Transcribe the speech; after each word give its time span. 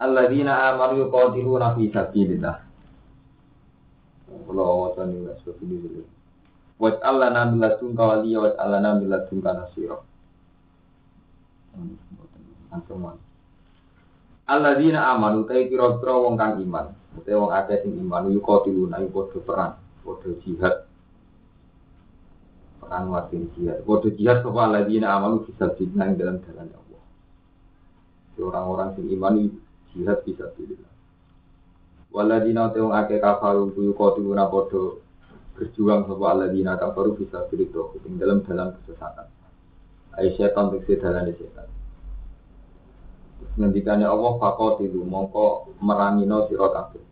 Alladzina 0.00 0.72
amanu 0.72 1.04
yuqatiluna 1.04 1.76
fi 1.76 1.92
sabilillah. 1.92 2.56
Kula 4.48 4.64
wacan 4.64 5.12
ing 5.12 5.28
seperti 5.44 5.64
ini. 5.68 6.02
Wa 6.80 6.96
allana 7.04 7.52
min 7.52 7.60
ladunka 7.60 8.02
waliya 8.02 8.38
wa 8.40 8.50
allana 8.56 8.96
min 8.96 9.12
ladunka 9.12 9.50
nasira. 9.52 10.00
Antuman. 12.72 13.20
Alladzina 14.48 15.12
amanu 15.12 15.44
ta 15.44 15.60
kira-kira 15.60 16.16
wong 16.16 16.40
kang 16.40 16.56
iman. 16.64 16.96
Utawa 17.20 17.36
wong 17.44 17.52
akeh 17.52 17.84
sing 17.84 18.00
iman 18.00 18.32
yuqatiluna 18.32 19.04
iku 19.04 19.28
padha 19.28 19.38
perang, 19.44 19.74
padha 20.00 20.30
jihad. 20.40 20.76
Perang 22.80 23.04
watin 23.12 23.52
jihad. 23.52 23.84
Padha 23.84 24.08
jihad 24.16 24.40
sapa 24.40 24.60
alladzina 24.64 25.12
amanu 25.12 25.44
fi 25.44 25.52
sabilillah 25.60 26.08
dalam 26.16 26.40
jalan 26.40 26.72
Allah. 26.72 27.02
Orang-orang 28.40 28.96
sing 28.96 29.04
iman 29.12 29.59
jihad 29.94 30.22
bisa 30.22 30.46
pilih. 30.54 30.78
Waladina 32.10 32.74
teung 32.74 32.90
ake 32.90 33.22
kafaru 33.22 33.70
kuyu 33.70 33.94
kotiluna 33.94 34.50
podo 34.50 34.98
berjuang 35.54 36.10
sapa 36.10 36.24
aladina 36.34 36.74
kafaru 36.74 37.14
bisa 37.14 37.46
pilih 37.46 37.70
doh 37.70 37.94
ing 38.02 38.18
dalam 38.18 38.42
dalam 38.42 38.74
kesesatan. 38.82 39.30
Ai 40.18 40.34
setan 40.34 40.74
tekse 40.74 40.98
dalan 40.98 41.30
setan. 41.38 41.70
Ngendikane 43.54 44.06
Allah 44.06 44.32
fakotilu 44.42 45.06
mongko 45.06 45.78
merangi 45.78 46.26
no 46.26 46.50
sira 46.50 46.66
kabeh. 46.74 47.04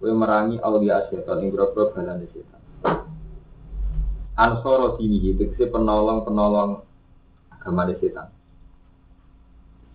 Kowe 0.00 0.12
merangi 0.16 0.56
aulia 0.64 1.04
setan 1.12 1.44
ing 1.44 1.52
grobro 1.52 1.92
dalan 1.92 2.24
setan. 2.32 2.60
Ansoro 4.40 4.96
dini 4.96 5.36
tekse 5.36 5.68
penolong-penolong 5.68 6.80
agama 7.52 7.84
setan. 8.00 8.32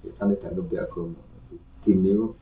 Setan 0.05 0.37
dianggap 0.37 0.65
di 0.69 0.77
agama 0.77 1.34
gini 1.85 2.33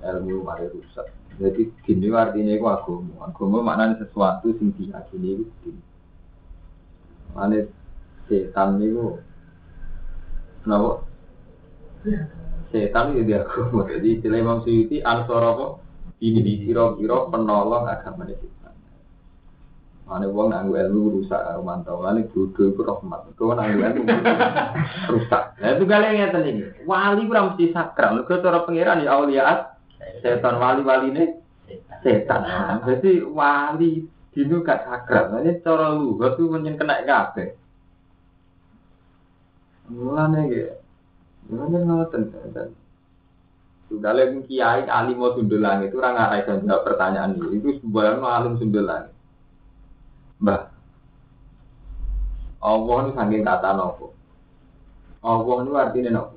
ilmu 0.00 0.40
mari 0.42 0.66
rusak. 0.72 1.12
Jadi 1.36 1.72
gini 1.84 2.08
artinya 2.12 2.52
itu 2.56 2.66
agama. 2.66 3.14
Agama 3.24 3.58
maknanya 3.60 4.00
sesuatu 4.04 4.52
sing 4.56 4.72
diyakini 4.76 5.40
itu 5.40 5.44
gini. 5.64 5.82
Mana 7.36 7.64
setan 8.28 8.80
itu 8.80 9.20
kenapa? 10.64 11.04
Setan 12.72 13.16
itu 13.16 13.22
dia 13.28 13.44
agama. 13.44 13.88
Jadi 13.88 14.08
istilah 14.20 14.38
Imam 14.40 14.60
Suyuti 14.64 15.00
ansor 15.00 15.40
apa? 15.44 15.66
Ini 16.20 16.40
di 16.44 16.52
kira-kira 16.68 17.28
penolong 17.32 17.88
agama 17.88 18.28
setan. 18.28 18.59
Mana 20.10 20.26
wong 20.26 20.50
nganggo 20.50 20.74
ilmu 20.74 21.22
rusak 21.22 21.38
karo 21.38 21.62
mantau. 21.62 22.02
Mana 22.02 22.26
bodoh 22.26 22.66
itu 22.66 22.82
rahmat. 22.82 23.30
Kau 23.38 23.54
nganggo 23.54 23.78
ilmu 23.78 24.02
rusak. 25.14 25.42
Nah 25.62 25.70
itu 25.78 25.84
kalian 25.86 26.12
ngeten 26.18 26.50
ini. 26.50 26.62
Wali 26.82 27.30
kurang 27.30 27.54
mesti 27.54 27.70
sakral. 27.70 28.18
Lu 28.18 28.26
cara 28.26 28.66
pangeran 28.66 29.06
ya 29.06 29.14
auliaat. 29.14 29.78
Setan 30.18 30.58
wali-wali 30.58 31.14
ini 31.14 31.24
setan. 32.02 32.42
Jadi 32.82 33.22
wali 33.22 34.02
dinu 34.34 34.66
gak. 34.66 34.82
Nah, 34.90 35.38
Ini 35.46 35.62
cara 35.62 35.94
luhur 35.94 36.34
tuh 36.34 36.50
menyen 36.50 36.74
kena 36.74 37.06
kabeh. 37.06 37.54
Mulane 39.94 40.40
gitu. 40.50 40.74
Mulane 41.54 41.78
ngoten 41.86 42.22
sudah 43.90 44.14
lagi 44.14 44.38
kiai 44.46 44.86
alim 44.86 45.18
mau 45.18 45.34
sundulang 45.34 45.82
itu 45.82 45.98
orang 45.98 46.14
ngarai 46.14 46.46
dan 46.46 46.62
jawab 46.62 46.82
pertanyaan 46.86 47.34
ini. 47.38 47.58
Itu 47.58 47.78
sebuah 47.82 48.22
alim 48.22 48.58
sundulang. 48.58 49.10
Mbah, 50.40 50.72
Allah 52.60 52.96
ini 53.04 53.10
saking 53.12 53.42
kata 53.44 53.70
nopo. 53.76 54.16
Allah 55.20 55.56
ini 55.60 55.70
artinya 55.76 56.10
nopo. 56.16 56.36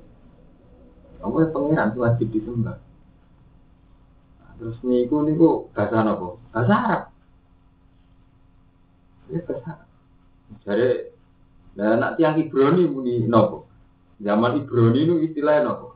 Allah 1.23 1.39
itu 1.47 1.51
pengiran 1.55 1.87
itu 1.91 1.99
wajib 2.03 2.27
disembah. 2.35 2.77
Nah, 4.39 4.51
terus 4.59 4.75
niku 4.83 5.23
niku 5.23 5.71
bahasa 5.71 6.03
nopo? 6.03 6.43
Bahasa 6.51 6.73
Arab. 6.75 7.03
Ya 9.31 9.39
bahasa 9.47 9.67
Arab. 9.71 9.89
Jadi, 10.67 10.89
nah 11.79 11.95
nak 11.95 12.19
tiang 12.19 12.35
Ibrani 12.35 12.83
muni 12.91 13.23
nopo. 13.23 13.71
Zaman 14.19 14.59
Ibrani 14.63 14.99
itu 14.99 15.15
istilahnya 15.31 15.71
nopo. 15.71 15.95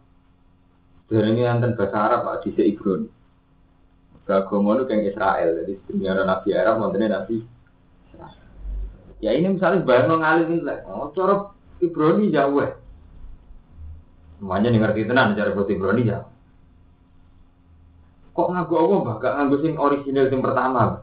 Dari 1.12 1.28
ini 1.36 1.44
anten 1.44 1.76
bahasa 1.76 1.98
Arab 2.08 2.24
Pak 2.24 2.48
di 2.48 2.56
Ibrani. 2.56 3.10
Agama 4.28 4.76
itu 4.76 4.92
kayak 4.92 5.16
Israel, 5.16 5.50
jadi 5.64 5.74
sebenarnya 5.88 6.28
Nabi 6.28 6.50
Arab, 6.52 6.84
mantannya 6.84 7.16
Nabi 7.16 7.36
Ya 9.18 9.34
ini 9.34 9.58
misalnya 9.58 9.82
bayang 9.82 10.22
ngalim 10.22 10.48
ini 10.54 10.62
lah, 10.62 10.86
oh 10.94 11.10
cara 11.18 11.50
Ibrani 11.82 12.30
jauh 12.30 12.62
ya. 12.62 12.78
Semuanya 14.38 14.70
nih 14.70 14.80
ngerti 14.82 15.10
tenan 15.10 15.34
cara 15.34 15.58
buat 15.58 15.70
Ibrani 15.70 16.06
jauh. 16.06 16.30
Kok 18.38 18.50
ngaku 18.54 18.74
apa 18.78 18.96
mbak? 19.02 19.18
Gak 19.26 19.34
ngaku 19.42 19.56
sing 19.66 19.74
original 19.82 20.30
sing 20.30 20.42
pertama. 20.46 20.82
Bah. 20.94 21.02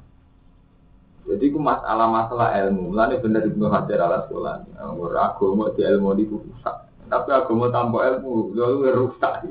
Jadi 1.25 1.51
ku 1.51 1.59
masalah 1.59 2.07
masalah 2.07 2.55
ilmu, 2.63 2.95
mulane 2.95 3.19
bener 3.19 3.43
Ibnu 3.49 3.67
Hajar 3.67 3.99
ala 4.07 4.29
sekolah. 4.29 4.63
Nggur 4.79 5.17
agama 5.19 5.73
di 5.75 5.83
ilmu 5.83 6.15
di 6.15 6.25
rusak. 6.31 6.77
Tapi 7.11 7.29
agama 7.35 7.73
tanpa 7.75 8.07
ilmu, 8.13 8.55
lalu 8.55 8.93
rusak. 8.95 9.43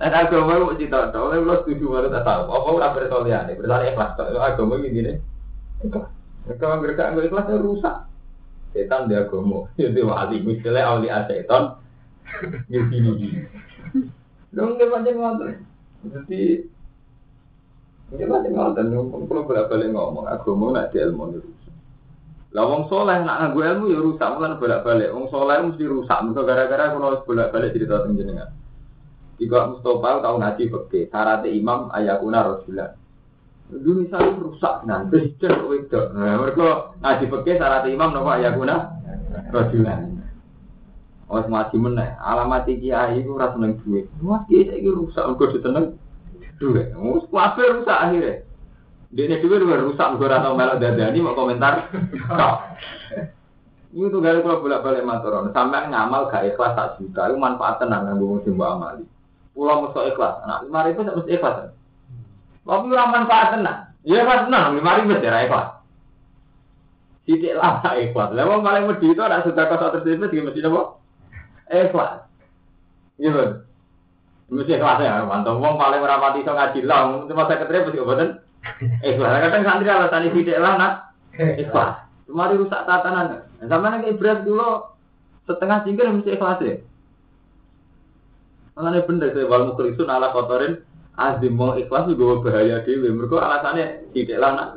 Dan 0.00 0.12
agama 0.16 0.56
mau 0.56 0.72
cerita, 0.72 1.12
oleh 1.12 1.44
lo 1.44 1.60
setuju 1.60 1.84
baru 1.92 2.08
tak 2.08 2.24
tahu. 2.24 2.42
Apa 2.48 2.68
udah 2.72 2.90
bertolian? 2.96 3.52
Bertanya 3.52 3.92
ikhlas. 3.92 4.16
Agama 4.16 4.80
nih. 4.80 5.20
Ikhlas. 5.84 6.08
Kalau 6.46 6.78
mereka 6.78 7.10
nggak 7.10 7.26
ikhlas 7.26 7.50
rusak. 7.58 7.96
Setan 8.70 9.10
dia 9.10 9.26
gomo, 9.26 9.72
jadi 9.74 10.04
wali 10.08 10.44
misalnya 10.44 10.92
awliya 10.94 11.24
setan, 11.26 11.80
gini 12.68 12.98
gini. 13.16 13.28
Dong 14.52 14.76
dia 14.76 14.86
macam 14.86 15.16
ngotot. 15.16 15.48
Jadi 16.06 16.42
dia 18.12 18.24
macam 18.28 18.52
ngotot. 18.52 18.84
Dong 18.84 19.06
kalau 19.26 19.46
bolak 19.48 19.68
balik 19.72 19.88
ngomong 19.90 20.26
agama 20.28 20.76
nak 20.76 20.92
di 20.92 21.00
ilmu 21.00 21.24
rusak. 21.40 21.72
Lah 22.54 22.64
wong 22.68 22.86
soleh 22.86 23.20
nak 23.24 23.36
nganggo 23.42 23.60
ilmu 23.64 23.84
ya 23.90 23.98
rusak, 24.00 24.28
mulai 24.36 24.60
bolak 24.60 24.84
balik. 24.84 25.10
Wong 25.12 25.26
soleh 25.32 25.56
mesti 25.60 25.84
rusak. 25.84 26.18
Mereka 26.22 26.42
gara-gara 26.46 26.84
kalau 26.94 27.24
bolak 27.24 27.50
balik 27.50 27.72
cerita 27.74 28.04
tentang 28.04 28.54
Jika 29.36 29.58
Mustafa 29.68 30.24
tahu 30.24 30.36
ngaji 30.40 30.62
pakai 30.72 31.02
syaratnya 31.12 31.52
imam 31.52 31.92
ayakuna 31.92 32.40
rasulullah. 32.40 32.96
Dulu 33.66 34.06
misalnya 34.06 34.38
rusak 34.38 34.74
nan 34.86 35.10
presiden 35.10 35.58
kok 35.58 35.74
itu. 35.74 36.00
Nah, 36.14 36.38
mereka 36.38 36.94
ngaji 37.02 37.24
pakai 37.26 37.58
syarat 37.58 37.84
imam 37.90 38.14
nopo 38.14 38.30
ayakuna 38.30 38.94
rajulan. 39.50 40.22
Oh 41.26 41.42
ngaji 41.42 41.76
meneh. 41.82 42.14
Alamat 42.22 42.70
kiai 42.70 43.18
itu 43.18 43.34
rasa 43.34 43.58
seneng 43.58 43.82
duit. 43.82 44.06
Wah 44.22 44.46
kiai 44.46 44.70
saya 44.70 44.90
rusak. 44.94 45.24
Mereka 45.26 45.58
diseneng 45.58 45.86
duit. 46.62 46.94
Mus 46.94 47.26
kuafe 47.26 47.66
rusak 47.66 47.98
akhirnya. 47.98 48.46
Duit 49.10 49.42
udah 49.42 49.82
rusak. 49.82 50.06
Mereka 50.14 50.30
rasa 50.30 50.48
melok 50.54 50.78
dadani 50.78 51.18
mau 51.18 51.34
komentar. 51.34 51.90
Ini 53.96 54.12
tuh 54.12 54.20
gaya 54.20 54.44
kalau 54.44 54.60
bolak 54.60 54.84
balik 54.84 55.08
matoron. 55.08 55.50
Sampai 55.56 55.88
ngamal 55.88 56.28
gak 56.28 56.44
ikhlas 56.52 56.76
tak 56.76 57.00
juta. 57.00 57.32
Itu 57.32 57.40
manfaat 57.40 57.80
tenang 57.80 58.04
yang 58.04 58.20
gue 58.20 58.44
mesti 58.44 58.52
amali. 58.52 59.08
Pulau 59.56 59.88
musuh 59.88 60.04
ikhlas. 60.06 60.44
Nah 60.44 60.60
lima 60.62 60.84
ribu 60.84 61.00
tak 61.02 61.16
mesti 61.16 61.32
ikhlas. 61.32 61.72
Tapi 62.66 62.90
ora 62.90 63.14
manfaat 63.14 63.54
tenan. 63.54 63.78
Ya 64.02 64.26
pas 64.26 64.50
tenan 64.50 64.74
ribu 64.74 65.14
ya 65.22 65.46
ikhlas. 65.46 65.66
Lama 67.26 67.90
ikhlas. 67.98 68.28
Lah 68.34 68.44
wong 68.46 68.62
paling 68.66 68.84
wedi 68.90 69.14
itu 69.14 69.22
ada 69.22 69.46
sudah 69.46 69.70
kau 69.70 69.78
tersebut 69.78 70.30
juga 70.30 70.50
mesti 70.50 70.66
apa? 70.66 70.82
Ikhlas. 71.70 72.12
Iya 73.22 73.30
kan? 73.30 73.50
Mesti 74.50 74.72
ikhlas 74.78 74.98
ya, 75.02 75.26
mantap. 75.26 75.58
Wong 75.58 75.74
paling 75.78 76.02
rapati 76.02 76.42
iso 76.42 76.52
ngaji 76.54 76.80
lah, 76.86 77.26
cuma 77.26 77.46
ketemu 77.46 77.86
mesti 77.86 78.02
obaten. 78.02 78.28
Ikhlas. 79.02 79.30
Kadang 79.42 79.62
santri 79.62 79.90
alasan 79.90 80.26
sidik 80.34 80.58
lah 80.58 80.74
nak. 80.78 80.92
Ikhlas. 81.38 82.06
Kemari 82.26 82.58
rusak 82.58 82.82
tatanan. 82.82 83.46
Sama 83.62 83.98
nih 83.98 84.14
ibarat 84.14 84.42
dulu 84.42 84.90
setengah 85.46 85.86
cingkir 85.86 86.10
mesti 86.10 86.34
ikhlas 86.34 86.58
ya. 86.62 86.82
Makanya 88.76 89.08
bener 89.08 89.32
saya 89.32 89.48
wal 89.48 89.72
mukrisun 89.72 90.10
ala 90.12 90.34
kotorin 90.36 90.84
azim 91.16 91.52
mau 91.56 91.76
ikhlas 91.76 92.08
juga 92.12 92.44
bahaya 92.44 92.84
dewi. 92.84 93.08
Mereka 93.08 93.36
alasannya 93.40 94.12
tidak 94.12 94.38
lah 94.40 94.50
nak 94.52 94.68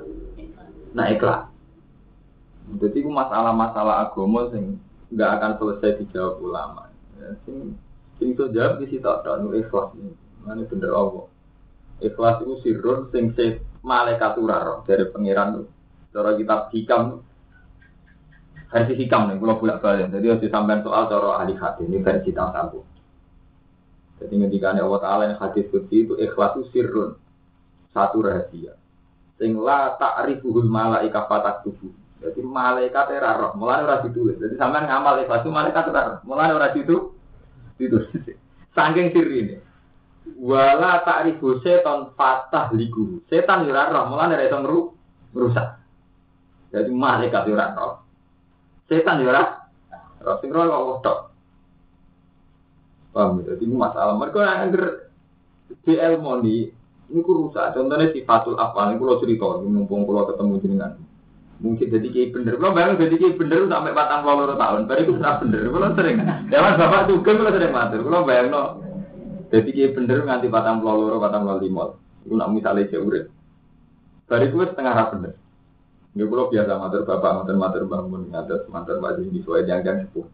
nak 0.95 1.07
ikhlas. 1.13 1.41
Jadi 2.69 3.01
itu 3.01 3.09
masalah-masalah 3.09 4.07
agama 4.09 4.47
sing 4.55 4.79
nggak 5.11 5.31
akan 5.39 5.51
selesai 5.59 5.99
dijawab 6.03 6.35
ulama. 6.39 6.83
Ya, 7.19 7.35
sing 7.43 7.75
Sing 8.19 8.35
iso 8.35 8.51
jawab 8.51 8.83
di 8.83 8.91
situ 8.91 9.07
ada 9.07 9.39
nu 9.39 9.55
ikhlas. 9.55 9.95
Mana 10.43 10.67
bener 10.67 10.91
Allah. 10.91 11.25
Ikhlas 12.03 12.43
itu 12.43 12.53
sirrun 12.67 13.07
sing 13.15 13.31
se 13.33 13.63
malaikat 13.79 14.35
dari 14.83 15.07
pangeran. 15.07 15.63
Cara 16.11 16.35
kitab 16.35 16.67
hikam 16.75 17.23
versi 18.69 18.93
hikam 18.93 19.31
nih, 19.31 19.41
kalau 19.41 19.57
bolak 19.57 19.81
balik. 19.81 20.13
Jadi 20.13 20.25
harus 20.29 20.45
sampean 20.51 20.85
soal 20.85 21.09
cara 21.09 21.41
ahli 21.41 21.57
hadis 21.57 21.87
ini 21.89 22.03
versi 22.03 22.29
satu. 22.35 22.85
Jadi 24.19 24.35
ketika 24.35 24.75
Allah 24.75 24.99
Taala 24.99 25.23
yang 25.31 25.39
hadis 25.39 25.71
kunci 25.71 26.03
itu 26.03 26.13
ikhlas 26.19 26.59
itu 26.59 26.63
sirrun 26.75 27.15
satu 27.95 28.19
rahasia. 28.19 28.75
Sing 29.39 29.55
la 29.55 29.95
ta'rifuhul 29.95 30.67
malaika 30.67 31.23
fatak 31.31 31.63
tubuh. 31.63 31.95
Jadi 32.19 32.43
malaikat 32.43 33.15
era 33.15 33.39
roh, 33.39 33.55
mulai 33.55 33.79
ora 33.79 34.03
ditulis. 34.03 34.35
Jadi 34.35 34.59
sampean 34.59 34.91
ngamal 34.91 35.23
ikhlas 35.23 35.39
itu 35.39 35.51
malaikat 35.55 35.87
ora 35.87 36.19
mulai 36.27 36.51
ora 36.51 36.67
itu 36.75 37.15
itu 37.79 37.97
saking 38.75 39.15
sirri 39.15 39.35
ini. 39.47 39.55
Wala 40.35 40.99
ta'rifu 41.07 41.63
setan 41.63 42.11
fatah 42.19 42.75
ligu. 42.75 43.23
Setan 43.31 43.63
ora 43.71 43.87
roh, 43.87 44.11
mulai 44.11 44.35
ora 44.35 44.43
iso 44.43 44.59
merusak. 45.31 45.79
Jadi 46.75 46.91
malaikat 46.91 47.47
ora 47.47 47.71
roh. 47.71 48.03
Setan 48.91 49.23
ora 49.23 49.63
roh 50.19 50.35
sing 50.43 50.51
roh. 50.51 51.28
Paham 53.19 53.43
ya? 53.43 53.51
Jadi 53.51 53.63
masalah 53.67 54.15
mereka 54.15 54.39
yang 54.47 54.71
di 55.83 55.93
ilmu 55.99 56.31
ini 56.39 57.19
ku 57.19 57.31
rusak. 57.35 57.75
Contohnya 57.75 58.15
sifatul 58.15 58.55
apa? 58.55 58.87
Ini 58.87 58.95
kalau 58.95 59.19
cerita, 59.19 59.59
mumpung 59.59 60.07
kalau 60.07 60.23
ketemu 60.29 60.53
jenengan. 60.63 60.91
Mungkin 61.59 61.91
jadi 61.91 62.07
kayak 62.07 62.29
bener. 62.31 62.53
Kalau 62.55 62.71
bayang 62.71 62.95
jadi 62.95 63.15
kayak 63.19 63.35
bener 63.35 63.67
sampai 63.67 63.91
batang 63.91 64.23
puluh 64.23 64.55
tahun. 64.55 64.87
Baru 64.87 65.01
itu 65.03 65.13
sudah 65.19 65.35
bener. 65.43 65.61
Kalau 65.67 65.89
sering. 65.99 66.17
Dewan 66.47 66.73
bapak 66.79 67.01
juga 67.11 67.31
kalau 67.35 67.51
sering 67.51 67.73
matur. 67.75 67.99
Kalau 68.07 68.23
bayang 68.23 68.47
no. 68.47 68.63
Jadi 69.51 69.69
kayak 69.75 69.91
bener 69.99 70.17
nganti 70.23 70.47
batang 70.47 70.79
puluh 70.79 71.19
batang 71.19 71.43
puluh 71.43 71.59
lima. 71.59 71.85
Itu 72.23 72.33
nak 72.39 72.55
misalnya 72.55 72.87
jauh 72.87 73.11
Baru 74.29 74.43
itu 74.47 74.55
setengah 74.63 74.93
rap 74.95 75.09
bener. 75.11 75.33
Ini 76.15 76.23
kalau 76.25 76.47
biasa 76.47 76.71
matur 76.79 77.01
bapak, 77.03 77.31
matur 77.43 77.55
matur 77.59 77.83
bangun, 77.85 78.21
matur 78.71 78.95
baju 79.03 79.21
di 79.27 79.39
suai 79.43 79.67
jangan 79.67 80.07
sepuh. 80.07 80.25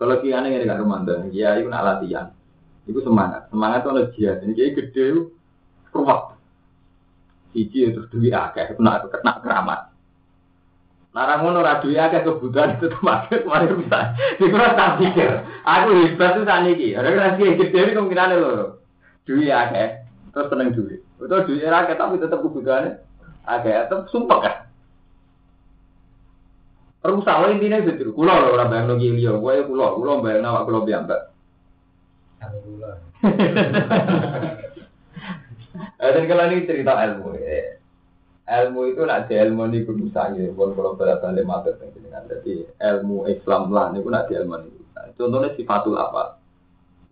Kalau 0.00 0.16
kian 0.24 0.48
ini 0.48 0.64
kan 0.64 0.80
mantan, 0.88 1.28
ya 1.28 1.60
itu 1.60 1.68
nak 1.68 1.84
latihan. 1.84 2.32
Itu 2.88 3.04
semangat. 3.04 3.52
Semangat 3.52 3.84
itu 3.84 3.90
ada 3.92 4.04
jihad. 4.16 4.36
Ini 4.40 4.52
kayak 4.56 4.72
gede 4.80 5.04
ruwet. 5.92 6.40
Siji 7.52 7.92
terus 7.92 8.08
duit 8.08 8.32
akeh, 8.32 8.80
kena 8.80 9.04
kena 9.12 9.32
keramat. 9.44 9.80
Narang 11.12 11.42
ngono 11.44 11.60
ora 11.60 11.82
duwe 11.84 11.98
akeh 11.98 12.22
kebutuhan 12.22 12.80
itu 12.80 12.86
termasuk 12.88 13.44
kemarin 13.44 13.76
bisa. 13.82 14.14
Dikira 14.40 14.78
tak 14.78 15.02
pikir. 15.02 15.30
Aku 15.66 15.88
hebat 15.92 16.30
tuh 16.38 16.46
saniki. 16.46 16.94
Ada 16.94 17.08
kan 17.10 17.34
sing 17.36 17.58
gede 17.58 17.78
iki 17.82 17.92
kemungkinan 17.98 18.38
lho. 18.40 18.78
Duwe 19.26 19.52
akeh, 19.52 20.06
terus 20.32 20.48
seneng 20.48 20.72
duit. 20.72 21.02
Utawa 21.20 21.44
duwe 21.44 21.66
akeh 21.66 21.94
tapi 21.98 22.22
tetap 22.22 22.40
kebutuhannya 22.40 23.04
akeh, 23.44 23.74
tetap 23.84 24.08
sumpah 24.08 24.38
kan. 24.40 24.56
Rusak 27.00 27.36
wae 27.40 27.56
intine 27.56 27.80
betul. 27.80 28.12
Kula 28.12 28.44
lho 28.44 28.48
ora 28.52 28.68
bayangno 28.68 29.00
ki 29.00 29.16
liya, 29.16 29.32
kowe 29.40 29.56
kula, 29.64 29.96
kula 29.96 30.12
bayangno 30.20 30.48
awak 30.52 30.64
kula 30.68 30.80
piyambak. 30.84 31.22
Eh, 36.00 36.10
dan 36.16 36.24
kalau 36.24 36.48
ini 36.48 36.64
cerita 36.64 36.96
ilmu, 36.96 37.36
ya. 37.36 37.76
ilmu 38.64 38.88
itu 38.88 39.04
nak 39.04 39.28
di 39.28 39.36
ilmu 39.36 39.68
ini 39.68 39.84
kudu 39.84 40.08
sangi, 40.16 40.48
pun 40.56 40.72
kalau 40.72 40.96
pada 40.96 41.20
balik 41.20 41.44
dengan 41.92 42.24
jadi 42.24 42.64
ilmu 42.72 43.28
Islam 43.28 43.68
lah, 43.68 43.92
ini 43.92 44.00
pun 44.00 44.16
nak 44.16 44.32
di 44.32 44.40
ilmu 44.40 44.64
ini. 44.64 44.80
Contohnya 45.20 45.52
sifatul 45.60 46.00
apa? 46.00 46.40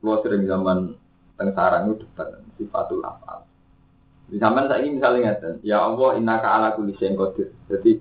Kalau 0.01 0.25
sering 0.25 0.49
zaman 0.49 0.97
teng 1.37 1.53
sarang 1.53 1.93
itu 1.93 2.09
depan 2.09 2.41
sifatul 2.57 3.05
apa? 3.05 3.45
Di 4.33 4.41
zaman 4.41 4.73
saya 4.73 4.81
ini 4.81 4.97
misalnya 4.97 5.37
ngeten, 5.37 5.61
ya 5.61 5.85
Allah 5.85 6.11
inna 6.17 6.41
ka 6.41 6.49
ala 6.49 6.73
kulli 6.73 6.97
kodir. 6.97 7.53
Jadi 7.69 8.01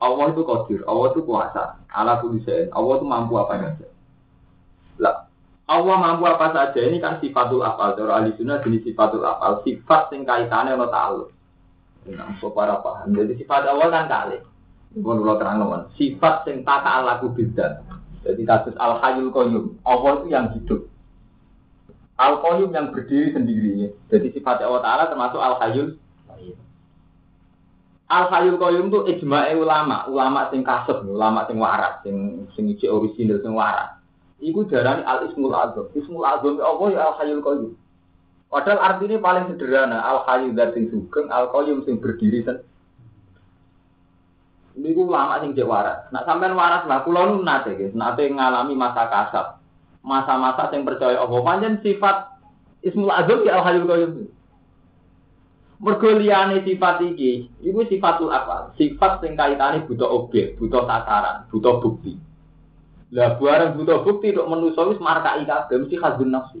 Allah 0.00 0.32
itu 0.32 0.42
kodir, 0.48 0.80
Allah 0.88 1.12
itu 1.12 1.20
kuasa, 1.28 1.76
ala 1.92 2.24
kulli 2.24 2.40
Allah 2.72 2.94
itu 2.96 3.06
mampu 3.06 3.36
apa 3.36 3.54
saja. 3.60 3.86
Lah, 4.96 5.28
Allah 5.70 5.96
mampu 6.02 6.26
apa 6.26 6.50
saja 6.50 6.80
ini 6.82 6.98
kan 6.98 7.22
sifatul 7.22 7.62
afal. 7.62 7.94
Cara 7.94 8.18
ahli 8.18 8.34
sunnah 8.34 8.58
jenis 8.64 8.82
sifatul 8.82 9.22
afal. 9.22 9.62
Sifat 9.62 10.10
yang 10.10 10.26
kaitannya 10.26 10.74
ono 10.74 10.90
ta'aluk. 10.90 11.28
Nah, 12.10 12.34
para 12.40 12.82
paham. 12.82 13.14
Jadi 13.14 13.38
sifat 13.38 13.70
Allah 13.70 13.86
kan 13.92 14.04
kali. 14.10 14.38
Kalau 14.98 15.38
terang 15.38 15.62
teman. 15.62 15.82
Sifat 15.94 16.42
yang 16.50 16.66
tata 16.66 16.90
alaku 17.04 17.30
beda. 17.30 17.86
Jadi 18.26 18.42
kasus 18.42 18.74
al 18.82 18.98
hayul 18.98 19.30
qayyum. 19.30 19.78
Allah 19.86 20.10
itu 20.18 20.26
yang 20.34 20.46
hidup. 20.58 20.90
Al 22.18 22.42
qayyum 22.42 22.74
yang 22.74 22.90
berdiri 22.90 23.30
sendiri. 23.30 23.94
Jadi 24.10 24.28
sifat 24.34 24.66
Allah 24.66 24.82
Taala 24.82 25.04
termasuk 25.06 25.38
al 25.38 25.54
hayul. 25.62 25.94
Al 28.10 28.26
hayul 28.26 28.58
qayyum 28.58 28.90
itu 28.90 29.00
ijma'i 29.06 29.54
ulama, 29.54 30.02
ulama 30.10 30.50
sing 30.50 30.66
kasep, 30.66 31.06
ulama 31.06 31.46
sing 31.46 31.62
waras, 31.62 32.02
sing 32.02 32.42
sing 32.58 32.66
original 32.90 33.38
sing 33.38 33.54
waras. 33.54 34.02
Iku 34.42 34.66
darani 34.66 35.06
al 35.06 35.30
ismul 35.30 35.54
azam. 35.54 35.86
Ismul 35.94 36.26
azam 36.26 36.58
ya 36.58 36.66
Allah 36.66 36.88
ya 36.90 37.00
al 37.06 37.14
hayyul 37.22 37.44
qayyum. 37.44 37.72
Padahal 38.50 38.82
artinya 38.82 39.22
paling 39.22 39.44
sederhana 39.54 40.02
al 40.02 40.26
hayyul 40.26 40.58
dan 40.58 40.74
sing 40.74 40.90
sugeng, 40.90 41.30
al 41.30 41.54
qayyum 41.54 41.86
sing 41.86 42.02
berdiri 42.02 42.42
sen. 42.42 42.58
Ini 44.74 44.90
ku 44.90 45.06
lama 45.06 45.38
sing 45.46 45.54
cek 45.54 45.70
waras. 45.70 46.10
Nak 46.10 46.26
sampean 46.26 46.58
waras 46.58 46.90
lah, 46.90 47.06
kulo 47.06 47.20
nu 47.30 47.46
nate 47.46 47.78
guys, 47.78 47.94
nate 47.94 48.26
ngalami 48.26 48.74
masa 48.74 49.06
kasab, 49.06 49.46
masa-masa 50.02 50.66
sing 50.74 50.82
percaya 50.82 51.22
Allah. 51.22 51.46
Panjen 51.46 51.78
sifat 51.78 52.26
ismul 52.82 53.14
azam 53.14 53.46
ya 53.46 53.60
al 53.60 53.64
hayyul 53.70 53.86
qayyum. 53.86 54.12
Mergo 55.80 56.12
liyane 56.12 56.60
sifat 56.60 57.00
iki, 57.00 57.48
iku 57.64 57.88
sifatul 57.88 58.28
apa? 58.28 58.76
Sifat 58.76 59.24
sing 59.24 59.32
kaitane 59.32 59.88
butuh 59.88 60.12
objek, 60.12 60.60
butuh 60.60 60.84
sasaran, 60.84 61.48
butuh 61.48 61.80
bukti. 61.80 62.20
Lah 63.16 63.40
barang 63.40 63.80
butuh 63.80 64.04
bukti 64.04 64.36
untuk 64.36 64.48
menuso 64.52 64.92
wis 64.92 65.00
markai 65.00 65.48
kabeh 65.48 65.80
mesti 65.80 65.96
khazun 65.96 66.30
nafsi. 66.30 66.60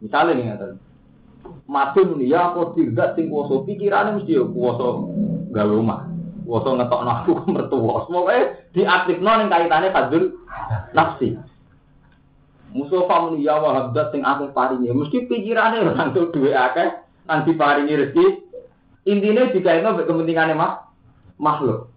Misalnya 0.00 0.32
nih 0.32 0.44
ngaten. 0.48 0.72
Madun 1.68 2.24
ya 2.24 2.50
aku 2.50 2.72
tidak 2.74 3.14
sing 3.14 3.28
kuasa 3.28 3.68
pikirannya 3.68 4.16
mesti 4.16 4.40
ya 4.40 4.44
kuasa 4.48 4.86
gawe 5.52 5.74
omah. 5.76 6.08
Kuasa 6.48 6.68
ngetokno 6.72 7.10
aku 7.20 7.32
mertua. 7.52 8.08
Semoga 8.08 8.64
diaktifno 8.72 9.32
ning 9.38 9.48
kaitane 9.52 9.92
khazun 9.92 10.24
nafsi. 10.96 11.36
Mustafa 12.72 13.28
muni 13.28 13.44
ya 13.44 13.60
wahabdat 13.60 14.08
sing 14.08 14.24
akeh 14.24 14.50
paringi. 14.56 14.88
Mesti 14.88 15.28
pikirane 15.28 15.84
tuh 16.16 16.32
duwe 16.32 16.56
akeh 16.56 17.09
nanti 17.28 17.50
paringi 17.56 17.94
rezeki. 17.96 18.26
Intinya 19.08 19.48
jika 19.48 19.80
itu 19.80 19.88
kepentingannya 20.04 20.54
mah 20.54 20.92
makhluk. 21.40 21.88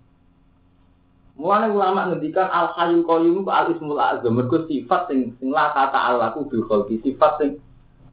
Mulane 1.35 1.73
ulama 1.73 2.13
ngendikan 2.13 2.47
al 2.47 2.71
hayyul 2.77 3.03
qayyum 3.03 3.43
al 3.49 3.73
ismul 3.73 3.99
azam 3.99 4.37
mergo 4.37 4.69
sifat 4.69 5.09
sing 5.09 5.33
sing 5.41 5.49
la 5.49 5.73
kata 5.73 6.13
alaku 6.13 6.45
bil 6.45 6.63
khalqi 6.69 7.01
sifat 7.01 7.41
sing 7.41 7.49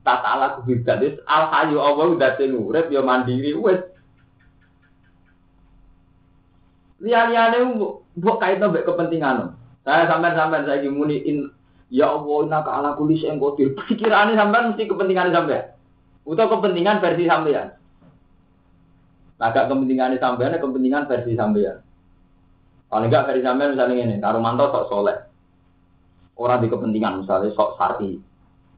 tata 0.03 0.41
alaku 0.41 0.65
bil 0.65 0.81
dadis 0.83 1.21
al 1.29 1.53
hayyu 1.53 1.77
Allah 1.79 2.17
dadi 2.17 2.49
urip 2.49 2.89
ya 2.89 3.05
mandiri 3.05 3.53
wis 3.55 3.85
liya-liyane 7.01 7.59
mbok 8.17 8.37
kaitno 8.41 8.69
mbek 8.73 8.85
kepentingan. 8.85 9.57
Saya 9.85 10.05
sampean-sampean 10.09 10.69
saiki 10.69 10.93
muni 10.93 11.25
in 11.25 11.49
ya 11.89 12.13
Allah 12.13 12.37
inna 12.45 12.61
ka 12.61 12.71
ala 12.77 12.97
kulli 12.97 13.21
syai'in 13.21 13.41
qadir. 13.41 13.73
Pikirane 13.89 14.37
sampean 14.37 14.73
mesti 14.73 14.85
kepentingan 14.89 15.33
sampean. 15.33 15.73
Utawa 16.25 16.59
kepentingan 16.59 17.01
versi 17.01 17.25
sampean. 17.25 17.69
Agak 19.41 19.73
kepentingan 19.73 20.21
sampean, 20.21 20.57
kepentingan 20.61 21.09
versi 21.09 21.33
sampean. 21.33 21.81
Paling 22.91 23.09
enggak 23.09 23.27
dari 23.31 23.41
sampean 23.41 23.73
misalnya 23.73 23.95
ini, 24.05 24.17
Karumanto 24.19 24.69
sok 24.69 24.87
soleh. 24.91 25.19
Orang 26.37 26.61
di 26.65 26.69
kepentingan 26.69 27.25
misalnya 27.25 27.55
sok 27.55 27.79
sari. 27.81 28.19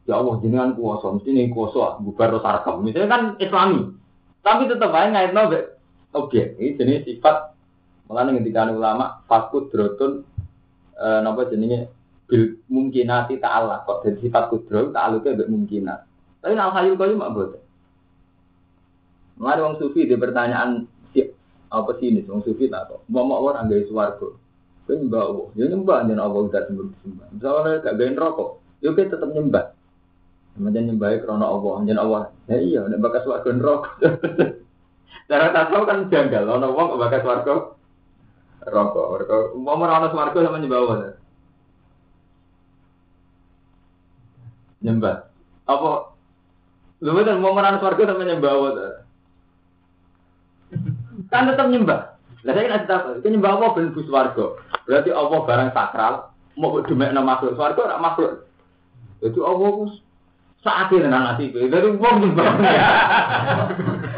Ya 0.03 0.19
Allah 0.19 0.35
jenengan 0.43 0.75
kuasa, 0.75 1.15
mesti 1.15 1.31
nih 1.31 1.55
kuasa 1.55 2.03
bubar 2.03 2.35
sarkam. 2.43 2.83
Misalnya 2.83 3.09
kan 3.11 3.23
Islami. 3.39 3.95
Tapi 4.43 4.67
tetap 4.67 4.91
aja 4.91 5.15
ngait 5.15 5.31
nabe. 5.31 5.79
Oke, 6.13 6.59
ini 6.59 6.75
jenis 6.75 7.07
sifat 7.07 7.55
malah 8.11 8.29
ketika 8.37 8.69
ulama 8.69 9.25
fakut 9.25 9.73
drotun 9.73 10.27
e, 10.93 11.07
napa 11.25 11.49
jenenge 11.49 11.89
bil 12.29 12.61
mungkinati 12.69 13.41
ta'ala 13.41 13.89
kok 13.89 14.05
jadi 14.05 14.29
sifat 14.29 14.53
kudro 14.53 14.93
ta'aluknya 14.93 15.49
mungkinat. 15.49 16.12
Tapi 16.43 16.59
al 16.59 16.75
hayul 16.75 16.99
kayu 16.99 17.15
mak 17.15 17.33
boten. 17.33 17.63
Mengenai 19.39 19.63
wong 19.63 19.77
sufi 19.79 20.11
di 20.11 20.19
pertanyaan 20.19 20.91
apa 21.73 21.91
sih 21.97 22.13
ini 22.13 22.21
wong 22.29 22.45
sufi 22.45 22.69
tak 22.69 22.93
kok 22.93 23.01
mau 23.09 23.25
mau 23.25 23.49
orang 23.49 23.65
gaya 23.73 23.89
swarga 23.89 24.29
kowe 24.85 24.93
nyembah 24.93 25.25
Allah 25.25 25.49
ya 25.57 25.65
nyembah 25.73 25.99
jangan 26.05 26.21
Allah 26.21 26.41
udah 26.45 26.63
sembah 26.69 26.87
sembah 27.01 27.27
misalnya 27.33 27.73
gak 27.81 27.95
gaya 27.97 28.11
rokok 28.13 28.51
ya 28.85 28.91
kita 28.93 29.17
tetap 29.17 29.31
nyembah 29.33 29.67
Kemudian 30.53 30.85
nyembah 30.85 31.17
krono 31.25 31.49
Allah, 31.49 31.81
jangan 31.89 32.01
Allah. 32.05 32.23
Ya 32.45 32.61
iya, 32.61 32.81
nek 32.85 33.01
bakas 33.01 33.25
warga 33.25 33.57
rokok. 33.57 34.05
Cara 35.33 35.49
tak 35.49 35.73
tahu 35.73 35.89
kan 35.89 36.13
janggal, 36.13 36.45
ono 36.45 36.77
wong 36.77 36.93
kok 36.93 37.01
bakas 37.01 37.25
warga 37.25 37.53
rokok. 38.69 39.07
Rokok, 39.25 39.57
mau 39.57 39.81
merawat 39.81 40.13
warga 40.13 40.45
sama 40.45 40.61
nyembah 40.61 40.81
Allah. 40.85 40.97
Nyembah. 44.85 45.17
Apa 45.65 46.12
lu 47.03 47.19
betul 47.19 47.43
mau 47.43 47.51
merana 47.51 47.83
swarga 47.83 48.15
tapi 48.15 48.23
nyembah 48.23 48.53
tuh? 48.55 48.95
Kan 51.35 51.51
tetap 51.51 51.67
nyembah. 51.67 52.15
Lah 52.47 52.53
saya 52.55 52.71
kan 52.71 52.83
tahu, 52.87 53.23
kan 53.27 53.31
nyembah 53.35 53.51
apa 53.59 53.75
ben 53.75 53.91
bus 53.91 54.07
swarga. 54.07 54.47
Berarti 54.87 55.11
Allah 55.11 55.39
barang 55.43 55.71
sakral, 55.75 56.15
mau 56.55 56.79
demek 56.87 57.11
nama 57.11 57.35
makhluk 57.35 57.59
swarga 57.59 57.81
ora 57.83 57.99
makhluk. 57.99 58.47
Jadi 59.19 59.39
Allah 59.43 59.69
ku 59.75 59.85
sakit 60.63 60.99
tenan 61.03 61.31
ati 61.35 61.51
kowe. 61.51 61.67
Dari 61.67 61.91
wong 61.91 62.17
nyembah. 62.23 62.51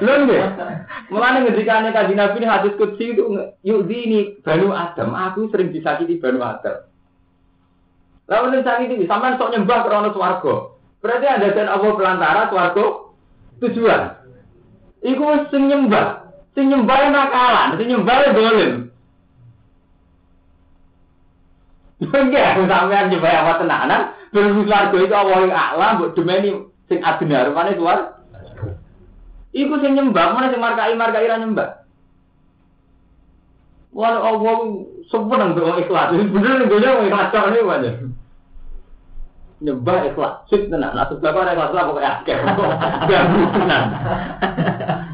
Lho 0.05 0.12
nggih. 0.29 0.43
Mulane 1.09 1.38
ngendikane 1.49 1.88
kanjeng 1.88 2.21
Nabi 2.21 2.37
ini 2.41 2.49
hadis 2.49 2.76
qudsi 2.76 3.17
itu 3.17 3.33
yuk 3.64 3.88
ini 3.88 4.41
Banu 4.45 4.76
Adam, 4.76 5.17
aku 5.17 5.49
sering 5.49 5.73
disakiti 5.73 6.21
Banu 6.21 6.45
Adam. 6.45 6.85
Lalu 8.29 8.61
ning 8.61 8.62
sakiti 8.64 9.09
sampean 9.09 9.41
sok 9.41 9.57
nyembah 9.57 9.88
krana 9.88 10.12
swarga. 10.12 10.74
Berarti 11.04 11.26
ada 11.28 11.52
dan 11.52 11.68
Allah 11.68 11.92
pelantara 11.92 12.49
swarga 12.49 13.12
tujuan. 13.61 14.02
Iku 15.04 15.25
sing 15.52 15.68
nyembah, 15.68 16.32
sing 16.56 16.73
nyembah 16.73 17.12
nakalan, 17.12 17.76
sing 17.76 17.92
nyembah 17.92 18.16
dolim. 18.32 18.73
Enggak, 22.08 22.56
sampean 22.64 23.12
nyembah 23.12 23.32
apa 23.37 23.52
tenanan, 23.61 24.02
Belum 24.32 24.64
swarga 24.64 24.96
itu 24.96 25.14
awal 25.14 25.46
yang 25.46 25.54
a'la 25.54 25.87
mbok 26.00 26.16
demeni 26.16 26.50
sing 26.88 26.99
adina 27.04 27.52
rupane 27.52 27.76
suar. 27.76 28.18
Iku 29.52 29.78
sing 29.84 30.00
nyembah, 30.00 30.32
mana 30.32 30.50
sing 30.50 30.58
markai 30.58 30.96
markai 30.96 31.28
ra 31.28 31.37
nyembah. 31.37 31.84
Wah, 33.94 34.11
Allah 34.11 34.56
untuk 35.06 35.78
ikhlas. 35.84 36.16
Bener 36.16 36.52
nih 36.58 36.66
gue 36.66 37.06
ikhlas 37.12 37.30
kok 37.30 37.46
ini 37.52 37.61
aja. 37.62 37.92
Nyembah 39.64 40.12
ikhlas, 40.12 40.44
sip 40.52 40.68
tenan. 40.68 40.92
Nah, 40.92 41.09
sebelah 41.09 41.33
kau 41.33 41.40
ikhlas 41.40 41.73
lah 41.73 41.85
pokoknya 41.88 42.11
akeh. 42.21 42.37
Ganggu 43.09 43.42
tenan. 43.56 43.85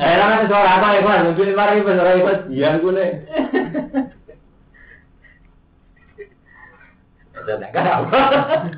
Eh, 0.02 0.14
kan 0.18 0.50
suara 0.50 0.70
apa 0.82 0.98
ikhlas? 0.98 1.22
Mungkin 1.30 1.54
mari 1.54 1.86
suara 1.86 2.18
ikhlas, 2.18 2.40
nih. 2.50 3.10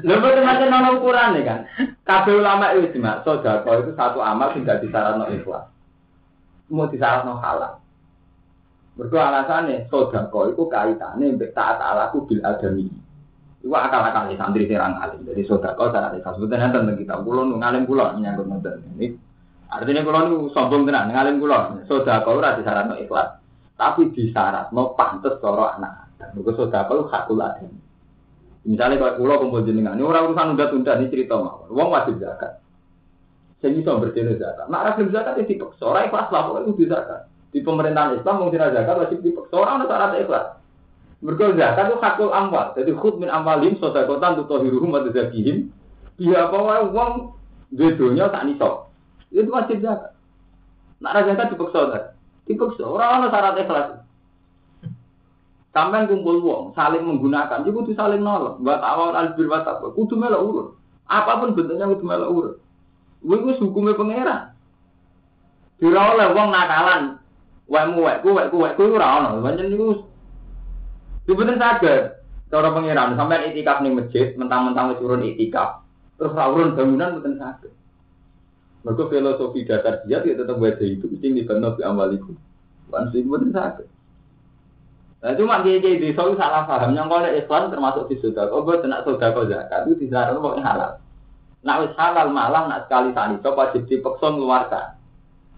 Lho 0.07 0.15
betul 0.23 0.45
macam 0.45 0.69
nono 0.71 0.89
ukuran 1.01 1.35
nih 1.35 1.43
kan. 1.47 1.61
Kabeh 2.07 2.35
ulama 2.39 2.77
itu 2.77 2.95
cuma 2.95 3.25
sodako 3.27 3.83
itu 3.83 3.91
satu 3.99 4.23
amal 4.23 4.55
tidak 4.55 4.85
disyaratno 4.85 5.27
ikhlas. 5.35 5.67
Mau 6.71 6.87
disyaratno 6.87 7.43
halal. 7.43 7.83
Mergo 8.95 9.19
alasannya 9.19 9.89
sodako 9.91 10.55
itu 10.55 10.63
kaitannya 10.71 11.35
mbek 11.35 11.57
taat 11.57 11.81
alaku 11.81 12.29
bil 12.29 12.43
adami. 12.45 12.87
Iku 13.63 13.75
akal-akal 13.79 14.35
santri 14.35 14.67
terang 14.67 14.99
alim. 14.99 15.23
Jadi 15.23 15.47
sodako 15.47 15.95
syarat 15.95 16.19
ikhlas. 16.19 16.35
Betul 16.35 16.59
tentang 16.59 16.99
kita. 16.99 17.15
Kulo 17.23 17.47
ngalim 17.63 17.87
kulo 17.87 18.05
menyangkut 18.19 18.47
ngoten. 18.51 18.99
Ini 18.99 19.07
artinya 19.71 20.03
kulo 20.03 20.19
nu 20.27 20.37
sombong 20.51 20.83
tenan 20.83 21.15
ngalim 21.15 21.39
kulo. 21.39 21.87
Sodako 21.87 22.43
ora 22.43 22.59
disyaratno 22.59 22.99
ikhlas. 22.99 23.39
Tapi 23.79 24.11
disyaratno 24.11 24.99
pantes 24.99 25.39
cara 25.39 25.79
anak. 25.79 26.11
Mergo 26.35 26.51
sodako 26.59 26.91
itu 26.99 27.05
hakul 27.15 27.39
adami. 27.39 27.79
Misalnya 28.63 28.99
kalau 28.99 29.19
pulau 29.19 29.43
kumpul 29.43 29.67
jenengan, 29.67 29.99
ini 29.99 30.07
orang 30.07 30.31
urusan 30.31 30.55
udah 30.55 30.69
tunda 30.71 30.95
ini 30.95 31.11
cerita 31.11 31.35
mawar. 31.35 31.67
Uang 31.67 31.91
wajib 31.91 32.23
zakat. 32.23 32.63
Saya 33.59 33.75
bisa 33.75 33.99
berjenis 33.99 34.39
zakat. 34.39 34.71
Nah, 34.71 34.87
rajin 34.87 35.11
zakat 35.11 35.35
itu 35.43 35.59
dipaksa. 35.59 35.83
Orang 35.83 36.07
ikhlas 36.07 36.31
lah, 36.31 36.63
itu 36.63 36.87
zakat. 36.87 37.27
Di 37.51 37.59
pemerintahan 37.59 38.23
Islam 38.23 38.39
mau 38.39 38.55
tidak 38.55 38.71
zakat 38.71 38.95
wajib 39.03 39.19
dipaksa. 39.19 39.55
Orang 39.59 39.83
ada 39.83 39.87
syarat 39.91 40.11
ikhlas. 40.15 40.47
Mereka 41.23 41.55
zakat 41.55 41.85
itu 41.87 41.97
hakul 42.03 42.35
amwal. 42.35 42.75
Jadi 42.75 42.91
khut 42.99 43.23
min 43.23 43.31
amwalim 43.31 43.79
sodakotan 43.79 44.43
tutohiruhum 44.43 44.91
wa 44.91 45.07
tazakihim. 45.07 45.71
Dia 46.19 46.51
apa 46.51 46.91
uang 46.91 47.39
bedonya 47.71 48.27
tak 48.27 48.51
nisok. 48.51 48.91
Itu 49.31 49.55
wajib 49.55 49.79
zakat. 49.87 50.19
Nah, 50.99 51.23
zakat 51.23 51.55
dipaksa. 51.55 52.19
Dipaksa. 52.51 52.83
Orang 52.83 53.23
ada 53.23 53.29
syarat 53.31 53.55
ikhlas. 53.63 53.89
Sampai 55.73 56.05
kumpul 56.05 56.45
uang, 56.45 56.77
saling 56.77 57.01
menggunakan, 57.01 57.65
juga 57.65 57.81
kudu 57.81 57.97
saling 57.97 58.21
nolong. 58.21 58.61
Buat 58.61 58.85
awal 58.85 59.17
albir 59.17 59.49
watak, 59.49 59.81
kudu 59.97 60.21
melok 60.21 60.45
urut. 60.45 60.69
Apa 61.09 61.41
pun 61.41 61.57
bentuknya 61.57 61.89
kudu 61.89 62.05
melok 62.05 62.29
urut. 62.29 62.55
Gue 63.25 63.57
hukumnya 63.57 63.97
pangeran. 63.97 64.53
Dira 65.81 66.13
oleh 66.13 66.29
uang 66.29 66.49
nakalan, 66.53 67.03
wekmu 67.73 68.05
wekku 68.05 68.29
wekku 68.37 68.57
wekku 68.61 68.83
ora 68.93 69.19
ono. 69.19 69.41
Pancen 69.41 69.73
Sebenarnya 71.33 71.65
sadar, 71.65 72.01
cara 72.53 72.69
pangeran 72.77 73.17
sampai 73.17 73.57
itikaf 73.57 73.81
nih 73.81 73.97
masjid, 73.97 74.37
mentang-mentang 74.37 74.93
wis 74.93 75.01
urun 75.01 75.25
itikaf, 75.25 75.81
terus 76.21 76.37
ra 76.37 76.53
urun 76.53 76.77
bangunan 76.77 77.17
mboten 77.17 77.41
saged. 77.41 77.73
Mergo 78.85 79.09
filosofi 79.09 79.65
dasar 79.65 80.05
dia 80.05 80.21
ya 80.21 80.37
tetap 80.37 80.61
wae 80.61 80.77
itu 80.77 81.09
mesti 81.09 81.33
dibantu 81.33 81.81
bi 81.81 81.89
amaliku. 81.89 82.37
Wan 82.93 83.09
sing 83.17 83.25
mboten 83.25 83.49
saged. 83.49 83.89
Nah 85.25 85.33
cuma 85.41 85.65
dia 85.65 85.81
jadi 85.81 86.05
desa 86.05 86.21
itu 86.21 86.37
salah 86.37 86.69
paham. 86.69 86.93
Yang 86.93 87.09
kalau 87.09 87.33
Islam 87.33 87.73
termasuk 87.73 88.05
di 88.13 88.17
sudah. 88.21 88.53
Oh 88.53 88.61
gue 88.69 88.77
tidak 88.85 89.09
sudah 89.09 89.29
kau 89.33 89.49
zakat 89.49 89.89
itu 89.89 90.05
tidak 90.05 90.29
ada 90.29 90.37
pokoknya 90.37 90.69
halal. 90.69 90.93
Nak 91.65 91.79
wis 91.81 91.97
halal 91.97 92.29
malah 92.29 92.69
nak 92.69 92.85
sekali 92.85 93.17
tani 93.17 93.41
coba 93.41 93.73
wajib 93.73 93.89
dipaksa 93.89 94.29
mengeluarkan. 94.29 95.01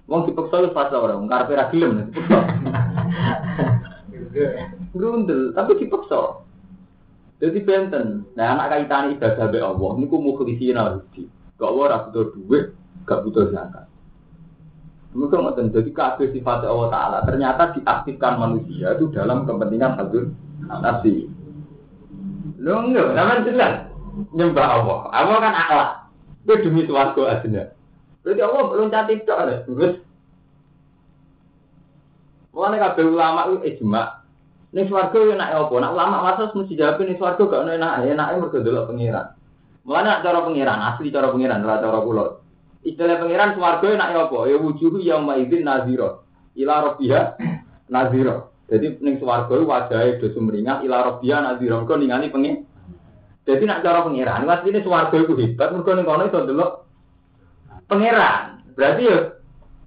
Wong 0.07 0.23
dipaksa 0.31 0.63
itu 0.63 0.71
fase 0.71 0.95
orang. 0.95 1.27
Karena 1.27 1.51
ra 1.51 1.67
gelem. 1.75 2.15
Grundel, 4.91 5.55
tapi 5.55 5.79
dipaksa. 5.79 6.43
Jadi 7.39 7.59
benten. 7.63 8.25
Nah 8.39 8.55
anak 8.55 8.71
kaitan 8.73 9.15
ibadah 9.15 9.47
be 9.51 9.59
Allah. 9.59 9.91
Niku 9.99 10.17
mukhlisin 10.23 10.79
al-hudi. 10.79 11.27
Gak 11.59 11.71
ora 11.71 12.07
butuh 12.09 12.35
duit, 12.35 12.75
gak 13.07 13.23
butuh 13.27 13.51
zakat. 13.55 13.87
Mereka 15.15 15.39
ngoten 15.39 15.71
jadi 15.71 15.91
kabeh 15.95 16.35
sifat 16.35 16.67
Allah 16.67 16.91
Taala 16.91 17.19
ternyata 17.23 17.71
diaktifkan 17.79 18.35
manusia 18.35 18.99
itu 18.99 19.07
dalam 19.15 19.47
kepentingan 19.47 19.95
hadir 19.95 20.35
nafsi. 20.67 21.31
Lo 22.59 22.83
enggak, 22.83 23.15
namanya 23.15 23.47
jelas 23.47 23.75
nyembah 24.35 24.67
Allah. 24.67 24.99
Allah 25.15 25.37
kan 25.39 25.55
akhlak. 25.55 25.91
Itu 26.43 26.55
demi 26.67 26.83
suatu 26.91 27.31
aslinya. 27.31 27.71
Berarti 28.27 28.41
Allah 28.43 28.91
cantik 28.91 29.23
tok 29.23 29.39
ada. 29.39 29.57
Terus 29.69 30.03
Mulane 32.55 32.79
kabeh 32.79 33.05
ulama 33.11 33.51
itu 33.51 33.57
ijma. 33.67 34.24
Ning 34.75 34.91
swarga 34.91 35.19
yo 35.23 35.39
enak 35.39 35.55
apa? 35.55 35.75
Nak 35.79 35.93
ulama 35.95 36.17
waras 36.27 36.51
mesti 36.51 36.75
jawab 36.75 36.99
ning 37.07 37.15
swarga 37.15 37.47
gak 37.47 37.63
enak, 37.71 38.11
enake 38.11 38.35
mergo 38.43 38.59
delok 38.59 38.91
pengiran. 38.91 39.27
Mulane 39.87 40.11
cara 40.25 40.41
pengiran, 40.43 40.79
asli 40.83 41.15
cara 41.15 41.31
pengiran, 41.31 41.63
ora 41.63 41.79
cara 41.79 41.99
kula. 42.03 42.27
Istilah 42.85 43.17
pangeran 43.17 43.57
swarga 43.57 43.89
nak 43.97 44.11
ya 44.13 44.21
apa? 44.29 44.39
Ya 44.45 44.57
wujuhu 44.61 45.01
yang 45.01 45.25
maizin 45.25 45.65
nazira. 45.65 46.21
Ila 46.53 46.75
rabbiha 46.93 47.21
nazira. 47.89 48.53
Jadi 48.69 49.01
ning 49.01 49.17
swarga 49.17 49.57
wajahe 49.57 50.21
do 50.21 50.29
sumringah 50.37 50.85
ila 50.85 51.17
rabbiha 51.17 51.37
nazira. 51.41 51.81
Kok 51.81 51.97
ningali 51.97 52.29
pengen. 52.29 52.69
Jadi 53.49 53.65
nak 53.65 53.81
cara 53.81 54.05
pangeran, 54.05 54.49
ini 54.69 54.81
swarga 54.85 55.17
iku 55.17 55.33
hebat 55.33 55.73
mergo 55.73 55.91
ning 55.97 56.05
kono 56.05 56.23
iso 56.29 56.39
ndelok 56.45 56.71
pangeran. 57.89 58.61
Berarti 58.77 59.03
ya 59.09 59.17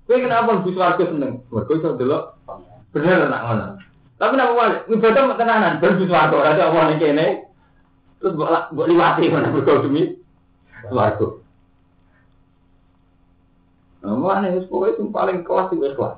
kowe 0.09 0.17
kenapa 0.17 0.61
bu 0.65 0.69
swarga 0.73 1.03
seneng? 1.05 1.45
Mergo 1.53 1.73
iso 1.77 1.89
ndelok 1.93 2.23
bener 2.97 3.29
nak 3.29 3.41
ngono. 3.45 3.65
Tapi 4.17 4.33
nak 4.33 4.57
wali, 4.57 4.77
ibadah 4.97 5.37
tenanan, 5.37 5.77
ben 5.77 6.01
bu 6.01 6.09
swarga 6.09 6.35
ora 6.41 6.51
apa 6.57 6.89
ning 6.89 6.97
kene. 6.97 7.27
Terus 8.17 8.33
mbok 8.33 8.73
mbok 8.73 8.89
liwati 8.89 9.29
ngono 9.29 9.47
mergo 9.53 9.85
demi 9.85 10.03
swarga. 10.89 11.27
Nah, 14.01 14.33
aneh, 14.33 14.65
pokoknya 14.65 14.93
itu 14.97 15.03
paling 15.13 15.37
kelas 15.45 15.69
itu 15.69 15.85
kelas. 15.93 16.15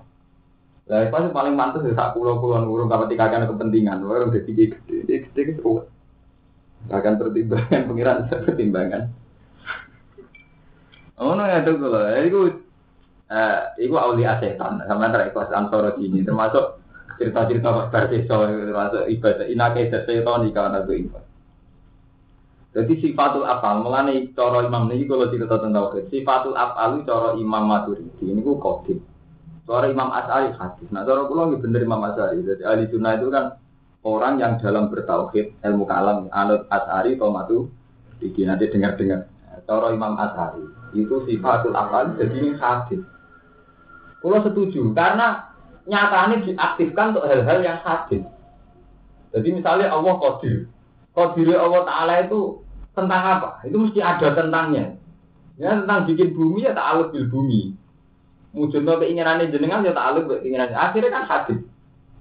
Lah, 0.89 1.00
itu 1.06 1.29
paling 1.36 1.53
mantas 1.53 1.86
ya 1.86 1.94
saat 1.94 2.15
pulau 2.15 2.39
puluhan 2.39 2.65
urung 2.65 2.88
kalau 2.88 3.06
tiga 3.06 3.29
kan 3.29 3.46
kepentingan, 3.46 4.01
orang 4.01 4.32
udah 4.32 4.41
gede 4.41 4.74
gede 4.74 5.22
gede 5.27 5.41
gede 5.53 5.62
Akan 6.89 7.20
pertimbangan 7.20 7.82
pengiran 7.91 8.18
pertimbangan. 8.48 9.12
Oh, 11.20 11.36
no 11.36 11.44
ya 11.44 11.60
tuh 11.68 11.75
kalau 11.75 12.00
itu 12.24 12.39
eh 13.29 13.60
itu 13.77 13.94
aulia 14.00 14.39
setan 14.39 14.79
sama 14.88 15.12
ikhlas 15.12 15.51
antara 15.51 15.94
ini 16.00 16.24
termasuk 16.24 16.79
cerita-cerita 17.20 17.92
Pak 17.92 18.16
so 18.24 18.48
termasuk 18.48 19.04
ibadah 19.12 19.46
inakai 19.52 19.92
setan 19.92 20.48
di 20.48 20.56
kawan 20.56 20.88
itu 20.88 20.94
ibadah. 21.04 21.28
Jadi 22.70 23.02
sifatul 23.02 23.50
afal, 23.50 23.82
melane 23.82 24.30
coro 24.38 24.62
imam 24.62 24.94
ini 24.94 25.10
kalau 25.10 25.28
cerita 25.34 25.58
tentang 25.58 25.90
tauhid, 25.90 26.06
sifatul 26.14 26.54
afal 26.54 27.02
coro 27.02 27.36
imam 27.36 27.66
maturidi, 27.66 28.30
ini 28.30 28.46
ku 28.46 28.62
kodim. 28.62 29.02
Coro 29.66 29.90
imam 29.90 30.14
asari 30.14 30.54
hadis. 30.54 30.88
Nah 30.94 31.02
coro 31.02 31.26
pulau 31.26 31.50
ini 31.50 31.58
bener 31.58 31.82
imam 31.82 32.00
asari. 32.08 32.46
Jadi 32.46 32.62
ahli 32.62 32.86
sunnah 32.94 33.18
itu 33.18 33.34
kan 33.34 33.58
orang 34.06 34.38
yang 34.38 34.54
dalam 34.62 34.94
bertauhid 34.94 35.58
ilmu 35.66 35.84
kalam, 35.90 36.30
anut 36.30 36.70
asari 36.70 37.18
atau 37.18 37.34
matu, 37.34 37.58
jadi 38.22 38.54
nanti 38.54 38.70
dengar-dengar. 38.70 39.26
Coro 39.66 39.90
imam 39.90 40.14
asari 40.22 40.64
itu 40.94 41.26
sifatul 41.26 41.74
afal, 41.74 42.14
jadi 42.22 42.36
ini 42.38 42.54
hadis. 42.54 43.02
Pulau 44.22 44.46
setuju 44.46 44.94
karena 44.94 45.49
nyatanya 45.89 46.46
diaktifkan 46.46 47.17
untuk 47.17 47.25
hal-hal 47.25 47.60
yang 47.65 47.81
hadis. 47.81 48.24
Jadi 49.34 49.50
misalnya 49.53 49.89
Allah 49.89 50.13
kodir, 50.22 50.69
Kodiri 51.13 51.58
Allah 51.58 51.84
Ta'ala 51.84 52.13
itu 52.25 52.62
tentang 52.93 53.22
apa? 53.25 53.50
Itu 53.65 53.77
mesti 53.81 54.00
ada 54.00 54.34
tentangnya. 54.38 54.96
Ya 55.60 55.75
tentang 55.75 56.08
bikin 56.08 56.31
bumi 56.38 56.63
ya 56.63 56.72
ta'aluk 56.72 57.12
bil 57.12 57.27
bumi. 57.27 57.75
Mujudno 58.55 58.98
keinginannya 58.98 59.51
jenengan 59.51 59.84
ya 59.84 59.91
bil 60.24 60.39
keinginannya. 60.39 60.77
Akhirnya 60.77 61.12
kan 61.12 61.25
hadis. 61.27 61.60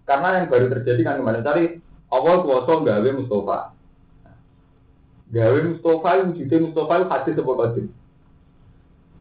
Karena 0.08 0.40
yang 0.40 0.50
baru 0.50 0.66
terjadi 0.72 1.00
kan 1.04 1.20
kemarin 1.20 1.44
tadi 1.44 1.78
Allah 2.08 2.34
kuasa 2.42 2.72
gawe 2.82 3.08
Mustafa. 3.14 3.58
Gawe 5.28 5.58
Mustafa 5.68 6.10
wujudnya 6.24 6.64
Mustafa 6.64 6.92
itu 6.96 7.06
hadis 7.12 7.34
apa 7.36 7.52
hadis? 7.62 7.86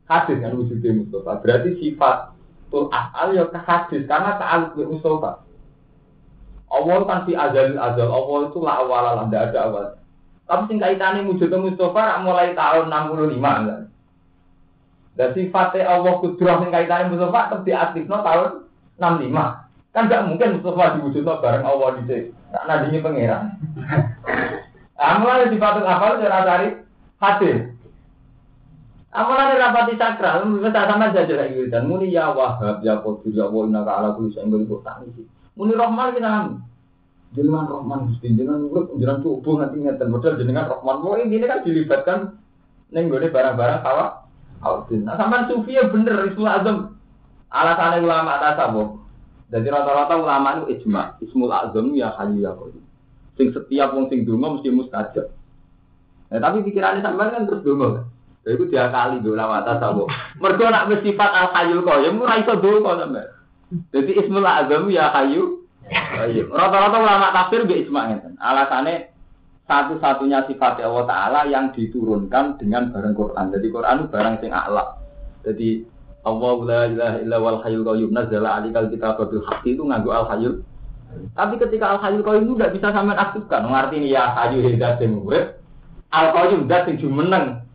Hadis 0.08 0.38
kan 0.40 0.52
wujudnya 0.56 0.92
Mustafa. 1.04 1.32
Berarti 1.44 1.70
sifat 1.84 2.37
tul 2.68 2.92
asal 2.92 3.34
ya 3.34 3.48
ke 3.48 3.60
hadis 3.64 4.04
karena 4.06 4.36
ta'aluk 4.36 4.76
bil 4.76 4.90
Mustafa. 4.96 5.44
Allah 6.68 6.98
kan 7.08 7.20
si 7.24 7.32
azal 7.32 7.80
azal 7.80 8.10
Allah 8.12 8.38
itu 8.52 8.60
lah 8.60 8.76
awal 8.84 9.02
lah 9.04 9.26
tidak 9.28 9.44
ada 9.52 9.60
awal. 9.72 9.86
Tapi 10.48 10.62
sing 10.72 10.78
kaitane 10.80 11.28
wujudnya 11.28 11.60
Mustafa 11.60 12.24
mulai 12.24 12.56
tahun 12.56 12.92
65 12.92 13.40
kan. 13.40 13.82
Dan 15.18 15.30
sifatnya 15.34 15.90
Allah 15.90 16.14
kudrah 16.22 16.58
yang 16.62 16.72
kaitannya 16.72 17.12
Mustafa 17.12 17.40
tetap 17.50 17.62
diaktifno 17.66 18.18
tahun 18.22 18.50
65. 19.00 19.68
Kan 19.96 20.12
gak 20.14 20.26
mungkin 20.30 20.62
Mustafa 20.62 21.00
diwujudno 21.00 21.34
bareng 21.42 21.66
Allah 21.66 21.88
sini. 21.98 22.30
Tak 22.54 22.64
nadinya 22.70 23.00
pangeran. 23.02 23.44
Amalan 24.98 25.50
sifatnya 25.50 25.90
apa 25.90 26.22
cara 26.22 26.40
cari 26.46 26.68
hadis. 27.18 27.58
Amalan 29.18 29.58
rapati 29.58 29.98
sakral, 29.98 30.46
kita 30.62 30.82
sama 30.86 31.10
saja 31.10 31.34
lagi 31.34 31.66
dan 31.74 31.90
muni 31.90 32.14
ya 32.14 32.30
wahab 32.38 32.86
ya 32.86 33.02
qadir 33.02 33.34
ya 33.34 33.50
wa 33.50 33.66
inna 33.66 33.82
ala 33.82 34.14
kulli 34.14 34.30
syai'in 34.30 34.54
qadir 34.54 34.78
tak 34.86 35.02
niki. 35.02 35.26
Muni 35.58 35.74
rahman 35.74 36.14
kita 36.14 36.30
nami. 36.30 36.62
Jenengan 37.34 37.66
rahman 37.66 38.14
Gusti 38.14 38.38
jenengan 38.38 38.70
urip 38.70 38.94
jenengan 38.94 39.26
tubuh 39.26 39.58
nanti 39.58 39.82
ngeten 39.82 40.14
modal 40.14 40.38
jenengan 40.38 40.70
rahman. 40.70 41.02
Mau 41.02 41.18
ini 41.18 41.42
kan 41.42 41.66
dilibatkan 41.66 42.38
ning 42.94 43.10
gone 43.10 43.26
barang-barang 43.34 43.82
kawak 43.82 44.10
Audin. 44.62 45.06
Nah, 45.06 45.18
sampai 45.18 45.46
sufi 45.50 45.78
ya 45.78 45.86
bener 45.90 46.34
Ismul 46.34 46.50
Azam. 46.50 46.98
Alasannya 47.54 48.06
ulama 48.06 48.42
tasawuf. 48.42 48.90
Jadi 49.54 49.68
rata-rata 49.70 50.14
ulama 50.18 50.62
itu 50.62 50.78
ijma. 50.78 51.18
Ismul 51.22 51.54
Azam 51.54 51.94
ya 51.94 52.14
hayu 52.18 52.42
ya 52.42 52.54
qayyum. 52.58 52.86
Sing 53.38 53.54
setiap 53.54 53.94
wong 53.94 54.10
sing 54.10 54.26
donga 54.26 54.58
mesti 54.58 54.70
mustajab. 54.74 55.30
Nah, 56.34 56.40
tapi 56.42 56.66
pikirannya 56.66 57.06
sampean 57.06 57.34
kan 57.34 57.44
terus 57.46 57.62
donga. 57.62 57.88
Kan? 58.02 58.06
Lha 58.48 58.56
iku 58.56 58.72
diakali 58.72 59.20
do 59.20 59.36
ulama 59.36 59.60
tasawuf. 59.68 60.08
Mergo 60.40 60.72
nak 60.72 60.88
wis 60.88 61.04
sifat 61.04 61.32
al 61.36 61.52
hayyul 61.52 61.84
qayyum 61.84 62.16
ora 62.24 62.40
iso 62.40 62.56
donga 62.64 63.04
sampean. 63.04 63.28
Jadi 63.92 64.12
Ismul 64.24 64.48
Azam 64.48 64.88
ya 64.88 65.12
hayu. 65.12 65.68
Rata-rata 66.56 66.96
ulama 66.96 67.36
tafsir 67.36 67.68
be 67.68 67.84
ijma 67.84 68.08
ngeten. 68.08 68.40
Alasannya 68.40 69.12
satu-satunya 69.68 70.48
sifat 70.48 70.80
Allah 70.80 71.04
Ta'ala 71.04 71.40
yang 71.52 71.76
diturunkan 71.76 72.56
dengan 72.56 72.88
barang 72.96 73.20
Quran. 73.20 73.52
Jadi 73.52 73.68
Quran 73.68 74.08
barang 74.08 74.36
sing 74.40 74.56
a'la. 74.56 74.96
Jadi 75.44 75.84
Allah 76.24 76.56
la 76.64 76.82
ilaha 76.88 77.18
illa 77.20 77.38
wal 77.44 77.60
hayyul 77.68 77.84
qayyum 77.84 78.16
nazzala 78.16 78.64
alikal 78.64 78.88
kitab 78.88 79.20
bil 79.28 79.44
haqqi 79.44 79.76
itu 79.76 79.84
nganggo 79.84 80.16
al 80.16 80.32
hayyul. 80.32 80.64
Tapi 81.36 81.60
ketika 81.60 81.92
al 81.92 82.00
hayyul 82.00 82.24
qayyum 82.24 82.44
itu 82.48 82.54
tidak 82.56 82.72
bisa 82.80 82.88
sampean 82.96 83.20
aktifkan. 83.20 83.68
Ngerti 83.68 83.96
ini 84.00 84.16
ya 84.16 84.32
hayyu 84.40 84.64
hidat 84.72 85.04
sing 85.04 85.20
urip. 85.20 85.60
Al 86.16 86.32
qayyum 86.32 86.72
dat 86.72 86.88
sing 86.88 86.96
jumeneng 86.96 87.67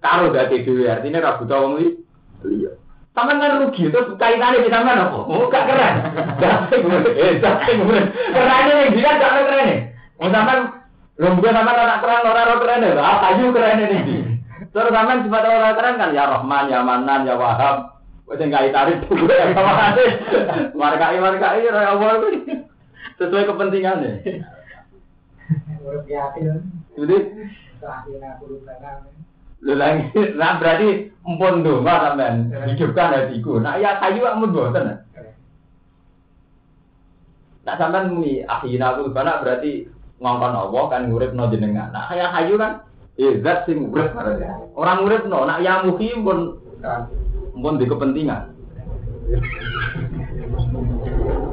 karo 0.00 0.32
dadi 0.32 0.64
dhewe. 0.64 0.88
Artine 0.88 1.20
ra 1.20 1.38
buta 1.38 1.56
wong 1.60 1.80
liya. 2.44 2.72
Sampeyan 3.10 3.42
kan 3.42 3.58
rugi 3.66 3.90
terus 3.90 4.14
kaitannya 4.16 4.62
bisa 4.64 4.80
sampean 4.80 5.02
apa? 5.02 5.18
Oh, 5.26 5.50
gak 5.50 5.66
keren. 5.66 5.94
Dat 6.38 6.70
sing 6.70 6.80
urip. 6.86 7.10
Eh, 7.10 7.42
dat 7.42 7.66
sing 7.66 7.82
urip. 7.82 8.06
Kerane 8.14 8.70
yang 8.70 8.90
dia 8.94 9.10
gak 9.18 9.34
keren. 9.50 9.70
Wong 10.22 10.30
sampean 10.30 10.60
mungkin 11.20 11.52
sama 11.52 11.72
anak 11.74 12.00
keren 12.00 12.30
orang 12.30 12.60
keren 12.64 12.86
ya, 12.86 13.02
ah 13.02 13.16
kayu 13.28 13.52
keren 13.52 13.82
ini. 13.82 13.98
Terus 14.70 14.94
sama 14.94 15.20
sifat 15.20 15.42
orang 15.42 15.76
keren 15.76 16.00
kan 16.00 16.14
ya 16.14 16.24
Rahman, 16.30 16.70
ya 16.70 16.80
Manan, 16.86 17.26
ya 17.26 17.34
Wahab. 17.34 17.98
Wes 18.30 18.38
enggak 18.38 18.70
tarik 18.70 19.02
tuh 19.10 19.26
ya 19.26 19.50
sama 19.52 19.90
ade. 19.90 20.06
Markai 20.78 21.18
markai 21.18 21.66
ya 21.66 21.98
Allah 21.98 22.24
sesuai 23.18 23.48
kepentingannya. 23.50 24.12
Jadi 26.94 27.16
Lho 27.80 29.19
lagi, 29.60 30.08
nah 30.40 30.56
berarti 30.56 31.12
empun 31.20 31.60
donga 31.60 31.94
sampean 32.00 32.48
hidupkan 32.72 33.12
hatiku. 33.12 33.60
Nah 33.60 33.76
ya 33.76 34.00
kayu 34.00 34.24
amun 34.24 34.56
boten. 34.56 35.04
Nah 37.68 37.74
sampean 37.76 38.16
muni 38.16 38.40
akhirnya 38.48 38.96
aku 38.96 39.12
berarti 39.12 39.84
ngongkon 40.20 40.56
Allah 40.56 40.84
kan 40.88 41.02
ngurip 41.08 41.32
no 41.36 41.52
jenengan. 41.52 41.92
Nah 41.92 42.08
kaya 42.08 42.32
hayu 42.32 42.56
kan, 42.56 42.88
eh 43.20 43.40
zat 43.44 43.68
sing 43.68 43.92
urip 43.92 44.16
Orang 44.76 45.04
ngurip 45.04 45.28
no, 45.28 45.44
nak 45.44 45.60
yang 45.60 45.88
muhi 45.88 46.08
pun 46.24 46.56
pun 47.56 47.74
di 47.76 47.84
kepentingan. 47.84 48.56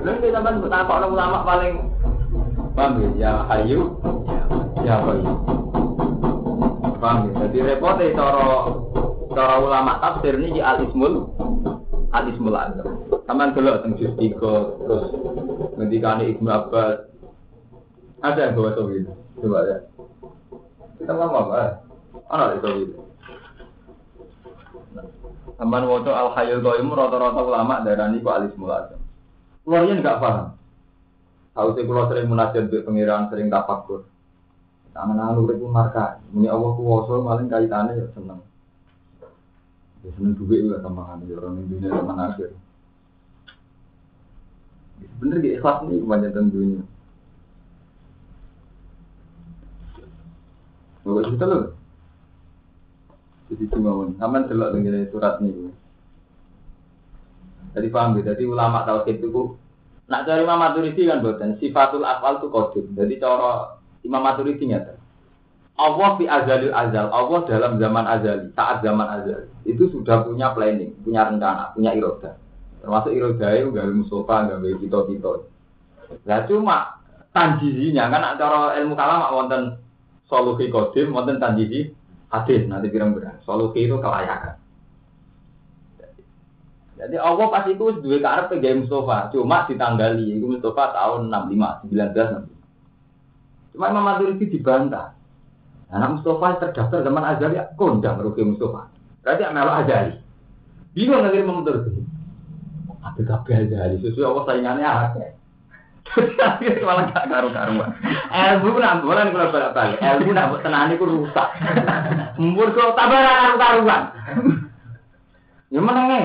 Lalu 0.08 0.32
kita 0.32 0.40
kan 0.40 0.64
betapa 0.64 1.04
ulama 1.04 1.44
paling 1.44 1.92
paham 2.72 3.04
ya, 3.04 3.10
ya 3.20 3.32
hayu, 3.52 4.00
ya 4.88 4.96
hayu. 5.04 5.67
Paham 6.98 7.30
ya? 7.30 7.32
Jadi 7.46 7.58
repotnya 7.62 8.16
cara 8.18 8.74
cara 9.34 9.56
ulama 9.62 10.02
tafsir 10.02 10.34
ini 10.42 10.58
di 10.58 10.62
al 10.62 10.82
ismul 10.82 11.30
al 12.10 12.26
ismul 12.26 12.58
azam. 12.58 13.06
Taman 13.30 13.54
dulu 13.54 13.70
tentang 13.86 14.00
juz 14.02 14.14
terus 14.18 15.06
ngendikane 15.78 16.34
Ibnu 16.34 16.50
Abbas 16.50 17.06
ada 18.26 18.50
yang 18.50 18.58
bawa 18.58 18.74
tauhid? 18.74 19.06
Coba 19.38 19.60
ya. 19.70 19.78
Kita 20.98 21.12
ngomong 21.14 21.54
apa? 21.54 21.86
Ana 22.34 22.58
di 22.58 22.60
tauhid. 22.66 22.90
Aman 25.62 25.86
waca 25.86 26.12
al 26.14 26.30
hayyul 26.34 26.66
qayyum 26.66 26.94
rata-rata 26.94 27.42
ulama 27.46 27.86
darani 27.86 28.22
ku 28.22 28.30
alis 28.34 28.54
mulazam. 28.58 29.02
Keluarnya 29.62 30.02
enggak 30.02 30.18
paham. 30.22 30.58
Tahu 31.54 31.70
sih 31.74 31.86
kalau 31.90 32.06
sering 32.10 32.30
munajat 32.30 32.70
pengiran, 32.70 33.30
sering 33.34 33.50
tafakur. 33.50 34.06
Tangan 34.98 35.22
anu 35.22 35.46
urip 35.46 35.62
marka. 35.70 36.18
Muni 36.34 36.50
Allah 36.50 36.74
kuwasa 36.74 37.22
paling 37.22 37.46
kaitannya 37.54 38.02
ya 38.02 38.06
seneng. 38.18 38.42
Ya 40.02 40.10
seneng 40.18 40.34
duit 40.34 40.66
juga 40.66 40.82
tambahan 40.82 41.22
ya 41.30 41.38
orang 41.38 41.70
dunia 41.70 41.94
zaman 41.94 42.18
akhir. 42.18 42.50
Bener 45.22 45.38
gak 45.38 45.56
ikhlas 45.62 45.78
nih 45.86 46.02
kebanyakan 46.02 46.50
dunia. 46.50 46.82
Bawa 51.06 51.22
cerita 51.30 51.46
loh. 51.46 51.64
Jadi 53.48 53.64
cuma 53.72 53.96
pun, 53.96 54.12
aman 54.20 54.50
delok 54.50 54.76
dengan 54.76 55.08
surat 55.08 55.40
ini. 55.40 55.72
Jadi 57.72 57.88
paham 57.94 58.18
ya, 58.20 58.34
jadi 58.34 58.44
ulama 58.44 58.84
tauhid 58.84 59.24
itu 59.24 59.56
Nak 60.08 60.24
cari 60.24 60.48
Imam 60.48 60.56
Maturidi 60.56 61.04
kan 61.04 61.20
buatan 61.20 61.60
sifatul 61.60 62.08
afal 62.08 62.40
itu 62.40 62.48
kodim. 62.48 62.96
Jadi 62.96 63.20
cara 63.20 63.77
Imam 64.08 64.24
Maturidi 64.24 64.72
nyata. 64.72 64.96
Allah 65.78 66.18
fi 66.18 66.26
azalil 66.26 66.74
azal, 66.74 67.14
Allah 67.14 67.40
dalam 67.46 67.78
zaman 67.78 68.06
azali, 68.10 68.50
saat 68.58 68.82
zaman 68.82 69.06
azali 69.06 69.46
itu 69.70 69.92
sudah 69.94 70.26
punya 70.26 70.56
planning, 70.58 70.96
punya 71.06 71.30
rencana, 71.30 71.70
punya 71.78 71.94
iroda. 71.94 72.34
Termasuk 72.82 73.14
iroda 73.14 73.48
itu 73.54 73.70
gak 73.76 73.86
musofa, 73.94 74.50
gak 74.50 74.64
kita-kita. 74.82 75.46
Nah 76.26 76.40
cuma 76.50 76.98
tanjizinya 77.30 78.10
kan 78.10 78.40
cara 78.42 78.74
ilmu 78.82 78.98
kalam 78.98 79.30
wonten 79.30 79.62
solusi 80.26 80.72
kodim, 80.74 81.14
wonten 81.14 81.38
tanjiji 81.38 81.94
hadis 82.34 82.66
nanti 82.66 82.90
pirang-pirang. 82.90 83.38
Solusi 83.46 83.86
itu 83.86 84.02
kelayakan. 84.02 84.58
Jadi 86.98 87.14
Allah 87.22 87.46
pas 87.54 87.70
itu 87.70 88.02
dua 88.02 88.18
karep 88.18 88.58
gaya 88.58 88.82
Mustafa, 88.82 89.30
cuma 89.30 89.70
ditanggali 89.70 90.42
itu 90.42 90.50
Mustafa 90.50 90.98
tahun 90.98 91.30
65, 91.30 91.94
19 91.94 92.57
Cuma 93.78 93.94
Imam 93.94 94.10
Maturidi 94.10 94.50
dibantah. 94.50 95.14
Anak 95.94 96.18
Mustafa 96.18 96.66
terdaftar 96.66 97.06
zaman 97.06 97.22
Azali 97.22 97.62
kondang 97.78 98.18
rugi 98.26 98.42
Mustafa. 98.42 98.90
Berarti 99.22 99.46
Amel 99.46 99.70
Azali. 99.70 100.18
Bingung 100.98 101.22
nggak 101.22 101.38
Imam 101.38 101.62
Maturidi. 101.62 102.02
Apa 103.06 103.22
kabeh 103.22 103.70
Azali? 103.70 104.02
Sesuai 104.02 104.26
Allah 104.26 104.44
saingannya 104.50 104.90
akeh. 104.90 105.30
Tapi 106.18 106.82
malah 106.82 107.14
gak 107.14 107.30
karu-karuan. 107.30 107.92
Ilmu 108.34 108.80
nak 108.82 109.06
bolan 109.06 109.30
kalau 109.30 109.54
balik-balik. 109.54 110.02
Ilmu 110.02 110.32
nak 110.34 110.58
tenani 110.66 110.98
ku 110.98 111.06
rusak. 111.06 111.50
Mumpur 112.42 112.74
kok 112.74 112.98
tambah 112.98 113.22
karu-karuan. 113.22 114.02
Ya 115.70 115.80
menenge. 115.84 116.20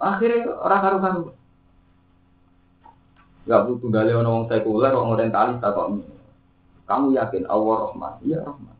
Akhirnya 0.00 0.48
orang 0.64 0.80
karu-karuan. 0.80 1.39
Gak 3.48 3.64
butuh 3.66 3.88
gali 3.88 4.12
orang 4.12 4.48
sekuler, 4.52 4.92
orang 4.92 5.16
orientalis 5.16 5.56
kok 5.64 5.88
Kamu 6.84 7.14
yakin 7.14 7.46
Allah 7.46 7.76
Rahman? 7.88 8.14
Iya 8.26 8.38
Rahman. 8.44 8.76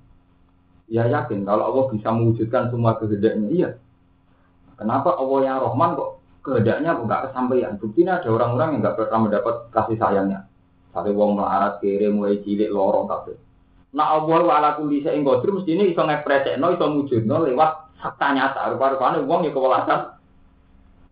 Ya 0.91 1.07
yakin 1.07 1.47
kalau 1.47 1.71
Allah 1.71 1.85
bisa 1.95 2.11
mewujudkan 2.11 2.69
semua 2.75 2.99
kehendaknya. 2.99 3.49
Iya. 3.49 3.71
Kenapa 4.75 5.15
Allah 5.15 5.39
yang 5.47 5.59
Rahman 5.63 5.95
kok 5.95 6.11
kehendaknya 6.43 6.91
nggak 6.99 7.31
kesampaian. 7.31 7.79
Buktinya 7.79 8.19
ada 8.19 8.29
orang-orang 8.35 8.69
yang 8.75 8.81
nggak 8.83 8.97
pernah 8.99 9.19
mendapat 9.23 9.55
kasih 9.71 9.97
sayangnya. 9.97 10.41
Sampai 10.91 11.15
wong 11.15 11.39
melarat 11.39 11.79
kiri 11.79 12.11
mulai 12.11 12.43
cilik 12.43 12.67
lorong 12.75 13.07
kafe. 13.07 13.39
Nak 13.95 14.09
Allah 14.11 14.39
wa 14.43 14.55
ala 14.59 14.71
kulli 14.75 15.07
syai'in 15.07 15.23
qadir 15.23 15.51
mestine 15.55 15.87
iso 15.87 16.03
ngepresekno 16.03 16.67
iso 16.75 16.87
mujudno 16.91 17.37
lewat 17.47 17.71
fakta 18.03 18.27
nyata. 18.35 18.61
Rupa-rupane 18.75 19.23
wong 19.23 19.47
ya 19.47 19.55
kewelasan 19.55 20.01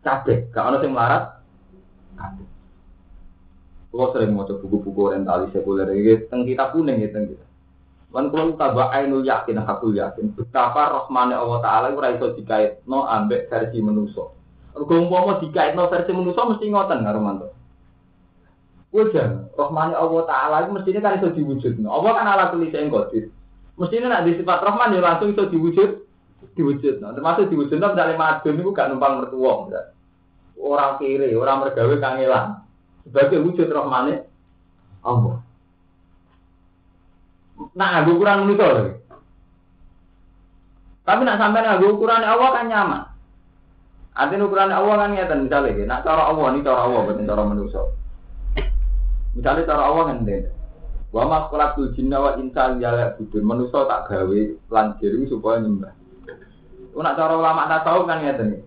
kabeh, 0.03 0.51
gak 0.51 0.67
ono 0.67 0.77
sing 0.83 0.91
melarat 0.91 1.39
kabeh. 2.19 2.58
Kulo 3.89 4.13
sering 4.13 4.37
maca 4.37 4.53
buku-buku 4.61 5.01
orientalis 5.09 5.49
sekuler 5.57 5.89
iki 5.97 6.29
teng 6.29 6.45
kitab 6.45 6.77
kuning 6.77 7.01
ya 7.01 7.09
teng 7.09 7.33
kita. 7.33 7.47
Lan 8.13 8.29
kulo 8.29 8.53
tabak 8.61 8.93
ainul 8.93 9.25
yakin 9.25 9.65
hakul 9.65 9.97
yakin 9.97 10.37
betapa 10.37 10.93
rahmane 10.93 11.33
Allah 11.33 11.59
taala 11.65 11.87
ora 11.97 12.13
iso 12.13 12.37
dikaitno 12.37 13.09
ambek 13.09 13.49
versi 13.49 13.81
manusa. 13.81 14.29
Mergo 14.77 14.93
umpama 14.93 15.41
dikaitno 15.41 15.89
versi 15.89 16.13
manusa 16.13 16.41
mesti 16.45 16.69
ngoten 16.69 17.01
karo 17.01 17.21
mantu. 17.25 17.49
Wajar, 18.93 19.49
rahmane 19.57 19.97
Allah 19.97 20.23
taala 20.29 20.57
itu 20.69 20.71
mestinya 20.77 21.01
kan 21.09 21.17
iso 21.25 21.29
diwujudno. 21.33 21.89
Allah 21.89 22.13
kan 22.13 22.29
ala 22.29 22.45
kulli 22.53 22.69
syai'in 22.69 22.93
qadir. 22.93 23.33
Mestinya 23.81 24.21
nak 24.21 24.29
di 24.29 24.37
sifat 24.37 24.61
rahman 24.69 24.93
ya 24.93 25.01
langsung 25.01 25.33
iso 25.33 25.49
diwujud 25.49 25.91
diwujudno. 26.61 27.09
Termasuk 27.17 27.49
diwujudno 27.49 27.89
ndale 27.89 28.21
madun 28.21 28.53
niku 28.53 28.77
gak 28.77 28.93
numpang 28.93 29.25
mertua. 29.25 29.65
Orang 30.61 31.01
kiri, 31.01 31.33
orang 31.33 31.65
mergawe 31.65 31.97
kangelan 32.03 32.68
sebagai 33.09 33.41
wujud 33.41 33.69
rahmane 33.73 34.29
Allah. 35.03 35.41
Nah, 37.75 38.05
aku 38.05 38.21
menika 38.21 38.67
lho. 38.69 38.85
Tapi 41.09 41.25
nak 41.25 41.41
sampai 41.41 41.65
nganggo 41.65 41.97
ukuran 41.97 42.21
Allah 42.21 42.49
kan 42.53 42.69
nyaman. 42.69 43.03
Artinya 44.13 44.45
ukuran 44.45 44.75
Allah 44.75 44.95
kan 45.01 45.11
ngeten 45.17 45.49
misalnya, 45.49 45.89
nak 45.89 46.05
cara 46.05 46.29
Allah 46.29 46.53
ini 46.53 46.67
cara 46.67 46.81
Allah 46.85 47.01
bukan 47.09 47.25
cara 47.25 47.43
manusia. 47.49 47.83
Misalnya 49.33 49.65
cara 49.65 49.83
Allah 49.89 50.05
kan 50.13 50.27
dene. 50.29 50.51
Wa 51.09 51.25
ma 51.25 51.49
khalaqtul 51.49 51.97
jinna 51.97 52.21
wa 52.21 52.37
insa 52.37 52.77
illa 52.77 53.17
budun. 53.17 53.43
Manusia 53.47 53.89
tak 53.89 54.05
gawe 54.13 54.41
lan 54.69 54.87
supaya 55.01 55.57
nyembah. 55.65 55.95
Nak 56.93 57.17
cara 57.17 57.33
ulama 57.41 57.71
tasawuf 57.73 58.05
kan 58.05 58.21
ngeten. 58.21 58.61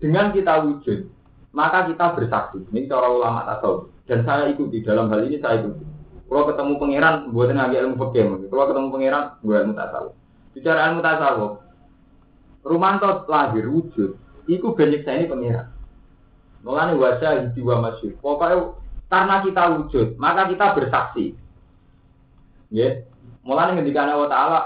Dengan 0.00 0.32
kita 0.32 0.64
wujud, 0.64 1.06
maka 1.50 1.90
kita 1.90 2.14
bersaksi. 2.14 2.62
Ini 2.70 2.86
cara 2.86 3.10
ulama 3.10 3.42
tasawuf. 3.46 3.90
Dan 4.06 4.26
saya 4.26 4.50
ikuti 4.50 4.82
dalam 4.82 5.10
hal 5.10 5.26
ini 5.26 5.38
saya 5.42 5.62
ikuti. 5.62 5.84
Kalau 6.30 6.46
ketemu 6.46 6.72
pangeran, 6.78 7.14
buat 7.34 7.50
nabi 7.50 7.74
ilmu 7.82 7.98
fakir. 7.98 8.26
Kalau 8.46 8.64
ketemu 8.70 8.88
pangeran, 8.94 9.24
buat 9.42 9.58
ilmu 9.66 9.74
tasawuf. 9.74 10.14
Bicara 10.54 10.80
ilmu 10.90 11.00
tasawuf, 11.02 11.52
Rumanto 12.60 13.24
lahir 13.24 13.64
wujud, 13.72 14.20
itu 14.44 14.66
banyak 14.76 15.00
saya 15.02 15.24
ini 15.24 15.32
pangeran. 15.32 15.66
Mulanya 16.60 16.92
wajah 17.00 17.56
jiwa 17.56 17.80
masyur. 17.80 18.12
Pokoknya 18.20 18.76
karena 19.08 19.36
kita 19.42 19.62
wujud, 19.80 20.08
maka 20.20 20.44
kita 20.52 20.76
bersaksi. 20.76 21.34
Ya, 22.70 23.02
mulanya 23.42 23.80
ketika 23.80 24.06
Allah 24.06 24.30
Taala 24.30 24.60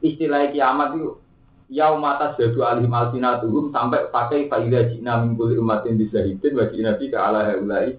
istilah 0.00 0.50
kiamat 0.50 0.96
itu 0.96 1.20
yaumata 1.66 2.38
jadu 2.38 2.62
alim 2.62 2.90
alsinatuhum 2.90 3.74
sampai 3.74 4.06
pakai 4.14 4.46
faidah 4.46 4.86
jina 4.90 5.18
mingkuli 5.22 5.58
umatin 5.58 5.98
hidin 5.98 6.52
wajib 6.54 6.80
nabi 6.82 7.10
ke 7.10 7.18
ala 7.18 7.46
haulai 7.50 7.98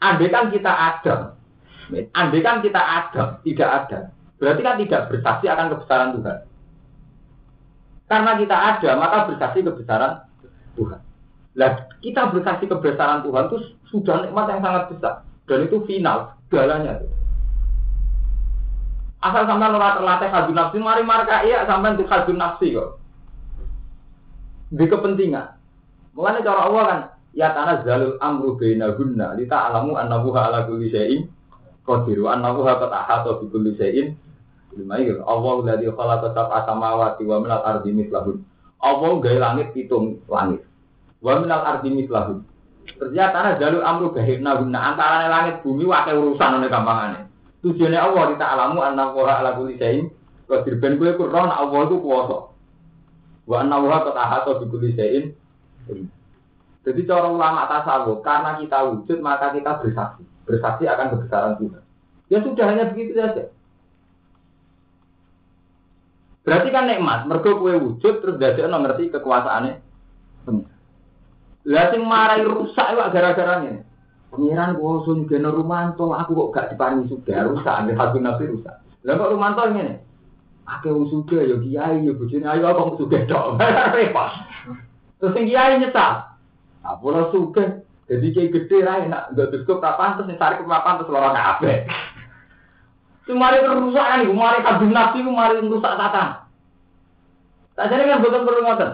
Andai 0.00 0.32
kan 0.32 0.48
kita 0.48 0.72
ada, 0.72 1.36
andai 2.16 2.40
kan 2.40 2.64
kita 2.64 2.80
ada, 2.80 3.36
tidak 3.44 3.68
ada, 3.68 3.98
berarti 4.40 4.62
kan 4.64 4.80
tidak 4.80 5.12
bersaksi 5.12 5.44
akan 5.44 5.66
kebesaran 5.76 6.16
Tuhan. 6.16 6.38
Karena 8.08 8.32
kita 8.40 8.56
ada, 8.56 8.90
maka 8.96 9.28
bersaksi 9.28 9.60
kebesaran 9.60 10.24
Tuhan. 10.72 11.00
Lah, 11.60 11.72
kita 12.00 12.32
bersaksi 12.32 12.64
kebesaran 12.64 13.20
Tuhan 13.28 13.44
itu 13.52 13.58
sudah 13.92 14.24
nikmat 14.24 14.48
yang 14.48 14.62
sangat 14.64 14.82
besar. 14.88 15.14
Dan 15.44 15.68
itu 15.68 15.84
final, 15.84 16.32
galanya. 16.48 17.04
Asal 19.20 19.44
sampai 19.44 19.68
ora 19.68 20.00
terlatih 20.00 20.32
hadun 20.32 20.56
nafsi, 20.56 20.76
mari 20.80 21.04
marka 21.04 21.44
iya 21.44 21.68
sampai 21.68 21.92
untuk 21.92 22.08
hadun 22.08 22.40
nafsi 22.40 22.72
kok. 22.72 22.96
Di 24.72 24.88
kepentingan. 24.88 25.60
Mulanya 26.16 26.40
cara 26.40 26.60
Allah 26.64 26.82
kan, 26.88 27.00
ya 27.36 27.52
tanah 27.52 27.84
zalul 27.84 28.16
amru 28.18 28.56
baina 28.56 28.96
gunna, 28.96 29.36
lita 29.36 29.70
alamu 29.70 29.94
annahu 30.00 30.32
ala 30.32 30.64
kulli 30.64 30.88
syai'in 30.88 31.28
qadiru 31.84 32.32
annahu 32.32 32.64
qad 32.64 32.80
ahata 32.88 33.38
bi 33.38 33.46
kulli 33.52 33.76
syai'in 33.76 34.16
lima 34.74 34.98
iki 34.98 35.20
Allah 35.22 35.54
ladzi 35.68 35.86
khalaqa 35.92 36.32
sab'a 36.32 36.58
samawati 36.66 37.22
wa 37.28 37.36
minal 37.44 37.62
ardi. 37.62 37.92
Allah 38.80 39.10
gawe 39.20 39.38
langit 39.38 39.76
pitung 39.76 40.24
langit. 40.32 40.64
Wa 41.20 41.38
minal 41.38 41.62
ardi. 41.62 42.08
Ternyata 42.96 43.32
tanah 43.36 43.52
zalul 43.60 43.84
amru 43.84 44.16
baina 44.16 44.56
gunna 44.56 44.80
antara 44.80 45.28
langit 45.28 45.60
bumi 45.60 45.84
wae 45.84 46.10
urusan 46.10 46.56
ngene 46.56 46.72
gampangane. 46.72 47.29
Tujuannya 47.60 48.00
Allah 48.00 48.24
kita 48.32 48.46
alamu 48.56 48.80
anak 48.80 49.12
wa 49.12 49.28
ala 49.28 49.52
kulli 49.52 49.76
syai'in 49.76 50.08
qadir 50.48 50.80
ben 50.80 50.96
kowe 50.96 51.28
roh 51.28 51.44
Allah 51.44 51.80
itu 51.84 51.96
kuwasa. 52.00 52.38
Wa 53.44 53.56
anna 53.60 53.76
wa 53.76 54.00
qad 54.00 54.16
ahata 54.16 54.60
bi 54.60 54.64
kulli 54.72 54.96
syai'in. 54.96 55.36
Jadi 56.80 57.00
cara 57.04 57.28
ulama 57.28 57.68
tasawuf 57.68 58.24
karena 58.24 58.56
kita 58.56 58.78
wujud 58.88 59.18
maka 59.20 59.52
kita 59.52 59.76
bersaksi. 59.84 60.24
Bersaksi 60.48 60.88
akan 60.88 61.06
kebesaran 61.12 61.54
Tuhan. 61.60 61.82
Ya 62.32 62.38
sudah 62.40 62.64
hanya 62.72 62.88
begitu 62.88 63.20
saja. 63.20 63.52
Berarti 66.40 66.68
kan 66.72 66.88
nikmat, 66.88 67.28
mergo 67.28 67.60
kue 67.60 67.76
wujud 67.76 68.24
terus 68.24 68.40
dadekno 68.40 68.80
ngerti 68.80 69.12
kekuasaannya. 69.12 69.74
Lah 71.68 71.84
sing 71.92 72.02
marai 72.08 72.40
rusak 72.40 72.96
wae 72.96 73.12
gara-garanya. 73.12 73.84
Pengiran 74.30 74.78
kok 74.78 75.02
sun 75.10 75.26
geno 75.26 75.50
rumanto, 75.50 76.14
aku 76.14 76.30
kok 76.38 76.50
gak 76.54 76.68
diparingi 76.70 77.10
sudah 77.10 77.50
rusak, 77.50 77.74
ambil 77.74 77.98
hati 77.98 78.18
nafsi 78.22 78.46
rusak. 78.46 78.76
Lah 79.02 79.18
kok 79.18 79.32
rumanto 79.34 79.62
ngene? 79.66 80.06
Ake 80.70 80.86
wong 80.94 81.10
suge 81.10 81.42
ya 81.42 81.56
kiai 81.58 82.06
ya 82.06 82.14
bojone 82.14 82.46
ayo 82.46 82.64
apa 82.70 82.94
suge 82.94 83.26
tok. 83.26 83.58
Repot. 83.98 84.30
Terus 85.18 85.34
sing 85.34 85.44
kiai 85.50 85.82
nyesal. 85.82 86.30
Apa 86.86 87.02
ora 87.02 87.26
suge? 87.34 87.82
Jadi 88.06 88.26
kiai 88.30 88.54
gede 88.54 88.86
ra 88.86 89.02
enak, 89.02 89.34
gak 89.34 89.50
cukup 89.50 89.82
ra 89.82 89.98
pantes 89.98 90.30
sing 90.30 90.38
tarik 90.38 90.62
ra 90.62 90.86
pantes 90.86 91.10
loro 91.10 91.34
kabeh. 91.34 91.90
Sumare 93.26 93.66
rusak 93.66 94.06
kan 94.06 94.22
iku, 94.22 94.34
mari 94.34 94.62
kadung 94.62 94.94
nafsi 94.94 95.26
ku 95.26 95.30
mari 95.34 95.58
rusak 95.58 95.94
tatan. 95.98 96.28
Tak 97.74 97.88
jane 97.90 98.06
kan 98.06 98.22
boten 98.22 98.46
perlu 98.46 98.62
ngoten. 98.62 98.90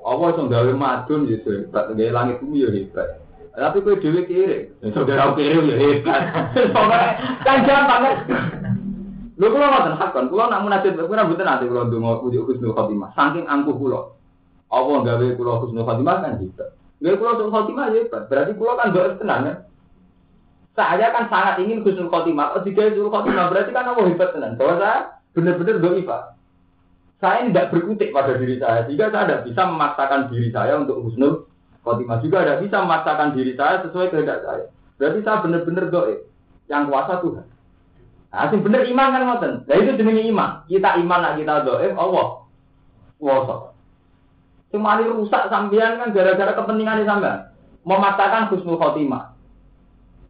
Apa 0.00 0.22
iso 0.32 0.42
gawe 0.48 0.72
madun 0.74 1.28
ya 1.28 1.38
hebat, 1.42 1.92
gawe 1.92 2.10
langit 2.14 2.38
bumi 2.38 2.64
ya 2.64 2.70
hebat. 2.72 3.20
Tapi 3.50 3.82
kue 3.82 3.98
dewi 3.98 4.22
kiri, 4.30 4.58
saudara 4.94 5.34
kiri 5.34 5.58
ya 5.58 5.76
hebat. 5.76 6.22
Kan 7.46 7.66
jangan 7.66 7.84
banget. 7.90 8.16
Lu 9.40 9.48
kalau 9.48 9.72
nggak 9.72 9.96
hak 9.96 10.10
kan, 10.12 10.28
kalau 10.28 10.52
nak 10.52 10.60
munajat, 10.68 10.92
gue 11.00 11.08
butuh 11.08 11.46
nanti 11.48 11.64
kalau 11.64 11.88
mau 11.96 12.20
uji 12.28 12.44
husnul 12.44 12.76
khotimah. 12.76 13.08
Saking 13.16 13.48
angkuh 13.48 13.72
kulo, 13.72 14.20
Allah 14.68 15.00
gawe 15.00 15.26
kulo 15.32 15.64
husnul 15.64 15.88
khotimah 15.88 16.20
kan 16.20 16.36
hebat. 16.36 16.76
Gawe 17.00 17.14
kulo 17.16 17.30
husnul 17.32 17.48
khotimah 17.48 17.88
ya 17.88 18.04
hebat. 18.04 18.28
Berarti 18.28 18.52
kulo 18.52 18.76
kan 18.76 18.92
gak 18.92 19.16
tenang 19.16 19.42
ya. 19.48 19.54
Saya 20.76 21.06
kan 21.16 21.24
sangat 21.32 21.56
ingin 21.64 21.80
husnul 21.80 22.12
khotimah. 22.12 22.52
Kalau 22.52 22.68
tiga 22.68 22.92
husnul 22.92 23.08
khotimah 23.08 23.48
berarti 23.48 23.70
kan 23.72 23.88
Allah 23.88 24.04
hebat 24.12 24.28
tenang. 24.36 24.52
Bahwa 24.60 24.74
saya 24.76 24.98
benar-benar 25.32 25.76
doifah. 25.80 26.22
Saya 27.24 27.38
tidak 27.48 27.68
berkutik 27.72 28.12
pada 28.12 28.36
diri 28.36 28.60
saya, 28.60 28.84
sehingga 28.84 29.08
saya 29.08 29.24
tidak 29.24 29.42
bisa 29.48 29.62
memaksakan 29.64 30.20
diri 30.28 30.48
saya 30.52 30.84
untuk 30.84 31.00
husnul 31.00 31.48
Khotimah 31.80 32.20
juga 32.20 32.44
tidak 32.44 32.60
bisa 32.60 32.76
memaksakan 32.84 33.32
diri 33.32 33.52
saya 33.56 33.80
sesuai 33.80 34.12
kehendak 34.12 34.44
saya. 34.44 34.64
Berarti 35.00 35.20
saya 35.24 35.40
benar-benar 35.40 35.84
doa 35.88 36.12
yang 36.68 36.92
kuasa 36.92 37.24
Tuhan. 37.24 37.46
Nah, 38.30 38.46
sing 38.52 38.60
bener 38.62 38.84
iman 38.86 39.10
kan 39.10 39.22
ngoten. 39.26 39.52
Nah 39.64 39.76
itu 39.80 39.96
jenenge 39.96 40.22
iman. 40.28 40.50
Kita 40.68 41.00
iman 41.00 41.20
nak 41.24 41.36
kita 41.40 41.64
doa 41.64 41.88
Allah 41.96 42.26
kuasa. 43.16 43.54
Cuma 44.70 45.00
ini 45.02 45.10
rusak 45.10 45.50
sampean 45.50 45.98
kan 45.98 46.14
gara-gara 46.14 46.52
kepentingan 46.54 47.08
sampean. 47.08 47.50
Memaksakan 47.82 48.52
husnul 48.52 48.78
khotimah. 48.78 49.34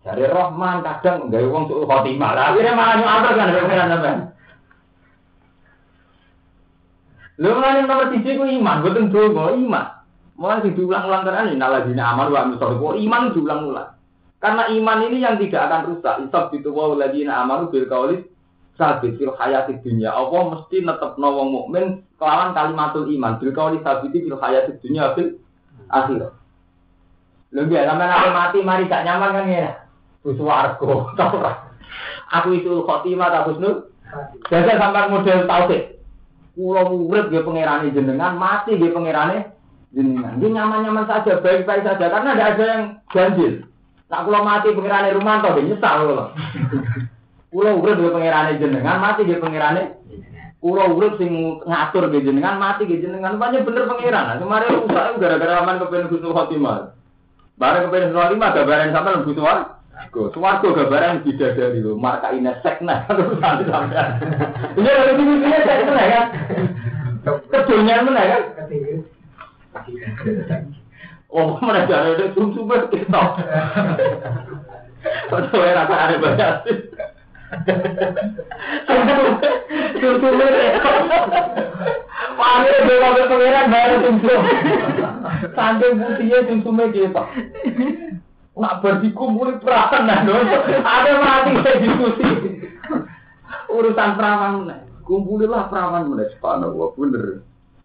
Dari 0.00 0.24
Rahman 0.24 0.80
kadang 0.80 1.28
nggak 1.28 1.44
uang 1.44 1.64
suul 1.68 1.84
khotimah. 1.84 2.30
Lah 2.32 2.44
akhirnya 2.54 2.72
malah 2.72 2.94
nyuapel 2.96 3.32
kan 3.36 3.52
pikiran 3.52 3.92
sampean. 3.92 4.18
Lu 7.40 7.56
mulai 7.56 7.84
nomor 7.84 8.12
tiga 8.12 8.36
ku 8.36 8.44
iman, 8.44 8.84
tuh 8.84 9.56
iman. 9.64 9.99
Mulai 10.40 10.72
diulang-ulang 10.72 11.22
terus 11.28 11.52
ini 11.52 11.60
naladina 11.60 12.16
amal 12.16 12.32
wa 12.32 12.48
misal 12.48 12.80
iman 12.80 13.22
diulang-ulang. 13.36 13.92
Karena 14.40 14.72
iman 14.72 14.98
ini 15.04 15.20
yang 15.20 15.36
tidak 15.36 15.68
akan 15.68 15.80
rusak. 15.92 16.14
Isab 16.24 16.48
itu 16.56 16.72
wa 16.72 16.96
ladina 16.96 17.44
amal 17.44 17.68
bil 17.68 17.84
kaulis 17.84 18.24
sabit 18.80 19.20
fil 19.20 19.36
hayati 19.36 19.76
dunia. 19.84 20.16
Allah 20.16 20.56
mesti 20.56 20.80
netep 20.80 21.20
nawang 21.20 21.52
mukmin 21.52 22.08
kelawan 22.16 22.56
kalimatul 22.56 23.04
iman. 23.12 23.36
Bil 23.36 23.52
kaulis 23.52 23.84
sabit 23.84 24.16
fil 24.16 24.40
hayati 24.40 24.80
dunia 24.80 25.12
fil 25.12 25.36
akhir. 25.92 26.32
Lebih 27.52 27.76
sampai 27.84 28.08
nanti 28.08 28.30
mati 28.32 28.58
mari 28.64 28.88
gak 28.88 29.04
nyaman 29.04 29.36
kan 29.36 29.44
ya. 29.44 29.70
Suswargo, 30.24 31.12
tau 31.20 31.36
Aku 32.30 32.56
itu 32.56 32.80
khotimah 32.88 33.28
tak 33.28 33.44
husnul. 33.50 33.92
Jadi 34.48 34.72
sampai 34.72 35.10
model 35.12 35.44
tauhid. 35.44 36.00
Kulo 36.56 36.96
urip 37.08 37.28
dia 37.28 37.44
pangerane 37.44 37.92
jenengan, 37.92 38.40
mati 38.40 38.78
dia 38.78 38.94
pangerane 38.94 39.59
jenengan. 39.94 40.38
Dia 40.38 40.48
nyaman-nyaman 40.54 41.06
saja, 41.06 41.42
baik-baik 41.42 41.82
saja, 41.82 42.04
karena 42.06 42.30
tidak 42.34 42.50
ada 42.54 42.64
yang 42.64 42.82
ganjil. 43.10 43.52
Nak 44.10 44.26
kalau 44.26 44.42
mati 44.42 44.74
pengirannya 44.74 45.14
rumah, 45.14 45.38
toh 45.38 45.54
dia 45.54 45.66
nyesal 45.70 45.98
loh. 46.10 46.28
Kulo 47.50 47.82
urip 47.82 47.98
ge 47.98 48.10
pangerane 48.14 48.62
jenengan, 48.62 49.02
mati 49.02 49.26
ge 49.26 49.42
pangerane 49.42 49.98
Kulo 50.62 50.94
urip 50.94 51.18
sing 51.18 51.58
ngatur 51.66 52.10
ge 52.14 52.22
jenengan, 52.22 52.58
mati 52.62 52.86
ge 52.86 53.02
jenengan. 53.02 53.38
Banyak 53.38 53.66
bener 53.66 53.90
pangeran. 53.90 54.38
Kemarin 54.38 54.86
rusak 54.86 55.18
gara-gara 55.18 55.62
aman 55.62 55.82
kepen 55.82 56.10
Husnul 56.10 56.34
Khotimah. 56.34 56.94
Bareng 57.58 57.90
kepen 57.90 58.10
Husnul 58.10 58.22
Khotimah 58.22 58.50
gambaran 58.54 58.94
sampean 58.94 59.24
Gus 59.26 59.34
Suwargo. 59.34 60.22
Suwargo 60.30 60.68
gambaran 60.74 61.22
bidadari 61.26 61.82
lho, 61.82 61.98
marka 61.98 62.30
ina 62.34 62.58
sekna 62.62 63.02
terus 63.08 63.34
sampean. 63.40 64.08
Iya 64.78 64.90
lho 64.94 65.04
iki 65.16 65.22
iki 65.38 65.58
sekna 65.66 66.02
kan. 66.06 66.26
Kedonyan 67.50 68.04
meneh 68.06 68.24
kan. 68.30 68.42
Wong 71.30 71.62
kok 71.62 71.70
ora 71.70 71.86
jare 71.86 72.18
nek 72.18 72.34
tuntu 72.34 72.66
ber 72.66 72.90
ketok. 72.90 73.30
Padha 75.30 75.54
wae 75.54 75.72
ra 75.78 75.84
kare 75.86 76.16
bayar. 76.18 76.54
Tuntu 80.00 80.28
ber. 80.34 80.54
Pare 82.34 82.72
bela 82.82 83.08
ber 83.14 83.24
pengeran 83.30 83.66
bayar 83.70 83.92
tuntu. 84.02 84.34
Sande 85.54 85.86
butiye 85.94 86.38
tuntu 86.50 86.70
me 86.74 86.84
ge 86.90 87.06
pak. 87.14 87.26
Nak 88.60 88.82
berdiku 88.82 89.30
mulai 89.30 89.56
perasan 89.62 90.10
dah 90.10 90.20
dong. 90.26 90.50
Ada 90.82 91.12
mati 91.22 91.52
saya 91.62 91.80
diskusi. 91.80 92.28
Urusan 93.70 94.18
perawan, 94.18 94.66
kumpulilah 95.06 95.70
perawan 95.70 96.10
mulai 96.10 96.26
sepanjang 96.34 96.74
waktu 96.74 97.40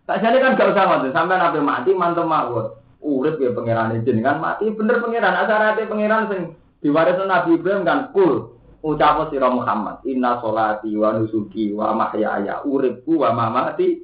Tak 0.05 0.21
jadi 0.21 0.37
kan 0.37 0.53
gak 0.53 0.69
usah 0.77 0.85
mati, 0.85 1.09
sampai 1.09 1.41
nabi 1.41 1.59
mati 1.65 1.89
mantep 1.97 2.29
mawon. 2.29 2.77
Urip 3.01 3.41
ya 3.41 3.53
pangeran 3.53 4.05
jenengan 4.05 4.37
mati. 4.37 4.69
Bener 4.69 5.01
pangeran 5.01 5.33
asarate 5.33 5.89
pangeran 5.89 6.29
sing 6.29 6.41
diwaris 6.81 7.17
Nabi 7.21 7.57
Ibrahim 7.57 7.85
kan 7.85 8.13
kul 8.13 8.53
ucap 8.85 9.29
sira 9.33 9.49
Muhammad 9.49 10.01
inna 10.05 10.37
sholati 10.41 10.93
wa 10.93 11.17
nusuki 11.17 11.73
wa 11.73 11.93
mahyaya. 11.97 12.61
Uripku 12.65 13.17
wa 13.21 13.33
mamati 13.33 14.01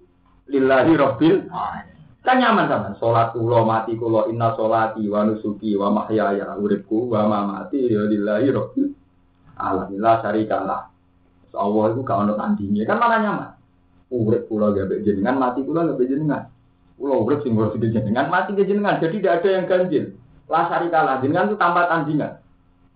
lillahi 0.49 0.93
rabbil 0.97 1.49
kan 2.21 2.37
nyaman 2.37 2.69
sama 2.69 2.93
sholat 3.01 3.33
kula 3.33 3.65
mati 3.65 3.97
kula 3.97 4.29
inna 4.29 4.53
sholati 4.57 5.05
wa 5.05 5.21
nusuki 5.25 5.77
wa 5.77 5.89
mahyaya. 5.93 6.57
Uripku 6.57 7.13
wa 7.13 7.29
mamati 7.29 7.89
lillahi 7.89 8.49
rabbil 8.53 8.89
alamin. 9.57 9.97
La 10.01 10.17
syarikalah. 10.21 10.81
Allah 11.51 11.83
itu 11.91 11.99
gak 12.07 12.15
ono 12.15 12.33
tandingnya 12.39 12.87
kan 12.87 12.95
malah 12.95 13.19
nyaman 13.19 13.49
urip 14.11 14.51
kula 14.51 14.75
gawe 14.75 14.95
jenengan 15.01 15.39
mati 15.39 15.63
kula 15.63 15.87
gawe 15.87 16.03
jenengan. 16.03 16.51
Kula 16.99 17.15
urip 17.23 17.39
sing 17.41 17.55
ngurus 17.55 17.79
jenengan 17.79 18.27
mati 18.27 18.51
ke 18.53 18.67
jenengan. 18.67 18.99
Jadi 18.99 19.23
tidak 19.23 19.41
ada 19.41 19.49
yang 19.49 19.65
ganjil. 19.65 20.05
La 20.51 20.67
syarikalah 20.67 21.23
jenengan 21.23 21.47
itu 21.47 21.55
tanpa 21.55 21.87
tandingan. 21.87 22.43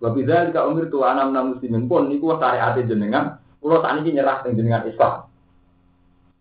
Wa 0.04 0.12
bidzalika 0.12 0.68
umirtu 0.68 1.02
ana 1.08 1.32
muslimin. 1.32 1.88
Pun 1.88 2.12
niku 2.12 2.36
syariat 2.36 2.76
jenengan 2.76 3.40
kula 3.64 3.80
sakniki 3.80 4.12
nyerah 4.12 4.44
teng 4.44 4.60
jenengan 4.60 4.84
Islam. 4.84 5.26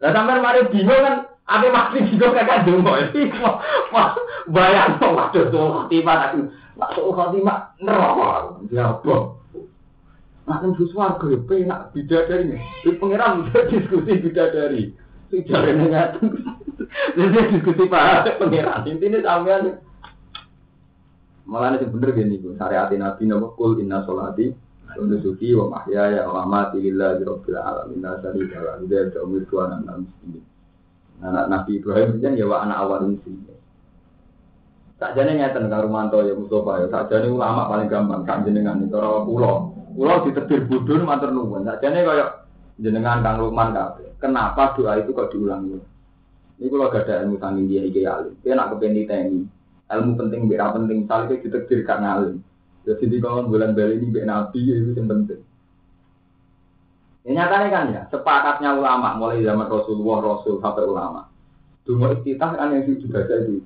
Lah 0.03 0.11
sampean 0.11 0.43
mari 0.43 0.67
bingung 0.69 1.01
kan 1.01 1.31
Apa 1.45 1.69
mati 1.69 2.01
juga 2.09 2.41
kakak 2.41 2.65
ini, 2.65 3.29
bayang 4.49 4.97
tuh 4.97 5.13
waduh 5.13 5.45
tuh 5.53 5.85
aku, 5.85 6.41
masuk 6.73 7.05
neraka, 7.85 8.65
jawab. 8.73 9.44
Nah, 10.45 10.61
kan 10.61 10.77
suwargo 10.77 11.33
ya 11.33 11.41
penak 11.41 11.97
bidadari 11.97 12.53
nih. 12.53 12.61
Di 12.85 12.91
pangeran 13.01 13.49
udah 13.49 13.65
diskusi 13.73 14.13
bidadari. 14.21 14.93
Sudah 15.33 15.61
rengat. 15.65 16.21
Jadi 17.17 17.39
diskusi 17.57 17.85
pak 17.89 18.37
pangeran. 18.37 18.85
Intinya 18.85 19.25
sampean 19.25 19.81
malah 21.49 21.77
ini 21.81 21.89
bener 21.89 22.11
gini 22.13 22.37
bu. 22.41 22.57
Syariat 22.61 22.93
Nabi 22.93 23.25
nama 23.25 23.49
kul 23.57 23.81
inna 23.81 24.05
solati 24.05 24.53
nusuki 25.01 25.57
wa 25.57 25.81
mahyaya 25.81 26.29
wa 26.29 26.45
mamati 26.45 26.77
lillahi 26.77 27.25
rabbil 27.25 27.57
alamin. 27.57 28.05
Dari 28.05 28.45
dalam 28.53 28.85
dia 28.85 29.09
ada 29.09 29.25
umur 29.25 29.49
dua 29.49 29.73
enam 29.73 29.81
enam 29.81 29.99
ini. 30.29 30.41
Anak 31.25 31.49
Nabi 31.49 31.81
Ibrahim 31.81 32.21
kan 32.21 32.37
ya 32.37 32.45
wa 32.45 32.69
anak 32.69 32.79
awal 32.85 33.17
muslim. 33.17 33.49
Tak 35.01 35.19
jane 35.19 35.41
ngeten 35.41 35.73
karo 35.73 35.89
Rumanto 35.91 36.21
ya 36.21 36.37
Mustafa 36.37 36.85
ya. 36.85 36.87
Tak 36.93 37.09
jane 37.09 37.33
ulama 37.33 37.67
paling 37.67 37.89
gampang 37.89 38.23
kan 38.29 38.45
jenengan 38.45 38.85
itu 38.85 38.95
ora 38.95 39.25
pulau. 39.25 39.74
Kulo 39.95 40.27
ditetir 40.27 40.67
bodoh 40.67 41.07
matur 41.07 41.31
nuwun. 41.31 41.63
Sakjane 41.63 42.03
kaya 42.03 42.27
jenengan 42.83 43.23
Kang 43.23 43.39
Lukman 43.39 43.71
kabeh. 43.71 44.19
Kenapa 44.19 44.75
doa 44.75 44.99
itu 44.99 45.15
kok 45.15 45.31
diulang 45.31 45.71
ulang 45.71 45.87
Ini 46.59 46.71
kalau 46.71 46.91
gak 46.91 47.07
ada 47.07 47.23
ilmu 47.27 47.39
sanging 47.39 47.67
dia 47.71 47.83
iki 47.87 48.03
alim. 48.07 48.35
Dia 48.43 48.59
nak 48.59 48.75
kepen 48.75 48.95
diteni. 48.95 49.43
Ilmu 49.91 50.11
penting 50.19 50.41
beda 50.51 50.75
penting. 50.75 51.07
Misalnya 51.07 51.39
kita 51.39 51.63
ditetir 51.63 51.87
gak 51.87 52.03
ngalim. 52.03 52.43
Jadi 52.85 53.05
di 53.09 53.17
kawan 53.23 53.49
bulan 53.49 53.73
beli 53.73 54.03
ini 54.03 54.13
bek 54.13 54.27
nabi 54.29 54.61
itu 54.61 54.93
yang 54.93 55.09
penting. 55.09 55.41
Ini 57.25 57.33
nyatanya 57.33 57.69
kan 57.73 57.87
ya, 57.89 58.03
sepakatnya 58.13 58.77
ulama 58.77 59.17
mulai 59.17 59.41
zaman 59.41 59.65
Rasulullah 59.65 60.19
Rasul 60.21 60.61
sampai 60.61 60.85
ulama. 60.85 61.25
Dungo 61.89 62.13
iftitah 62.13 62.53
kan 62.53 62.77
yang 62.77 62.85
juga 62.85 63.25
itu 63.25 63.65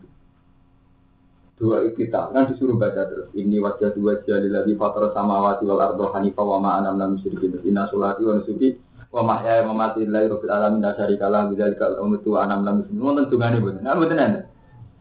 dua 1.59 1.83
kita 1.91 2.31
kan 2.31 2.47
disuruh 2.47 2.79
baca 2.79 3.03
terus. 3.11 3.29
Ini 3.35 3.59
wajah 3.59 3.91
dua 3.93 4.23
jalil 4.23 4.55
lagi 4.55 4.79
fatar 4.79 5.11
samawati 5.11 5.67
wal 5.67 5.83
ardo 5.83 6.15
hanifah 6.15 6.47
wa 6.47 6.59
ma 6.63 6.71
anam 6.79 6.95
nam 6.95 7.09
musyrikin 7.19 7.59
inna 7.67 7.91
sulati 7.91 8.23
wa 8.23 8.39
nusuki 8.39 8.79
wa 9.11 9.23
mahya 9.27 9.67
wa 9.67 9.75
mati 9.75 10.07
lillahi 10.07 10.31
rabbil 10.31 10.55
alamin. 10.55 10.81
Dasari 10.87 11.19
kalah 11.19 11.51
bidzalika 11.51 11.99
al-umatu 11.99 12.39
anam 12.39 12.63
nam 12.63 12.75
muslimin 12.87 13.03
wonten 13.03 13.25
dungane 13.27 13.59
boten 13.59 13.83
nah 13.83 13.99
boten 13.99 14.19
anda 14.23 14.43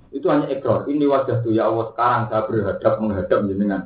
itu 0.10 0.26
hanya 0.34 0.50
ekor 0.50 0.90
ini 0.90 1.06
wajah 1.06 1.46
tuh 1.46 1.54
ya 1.54 1.70
Allah 1.70 1.94
sekarang 1.94 2.24
saya 2.34 2.42
berhadap 2.50 2.94
menghadap 3.06 3.40
jenengan. 3.46 3.82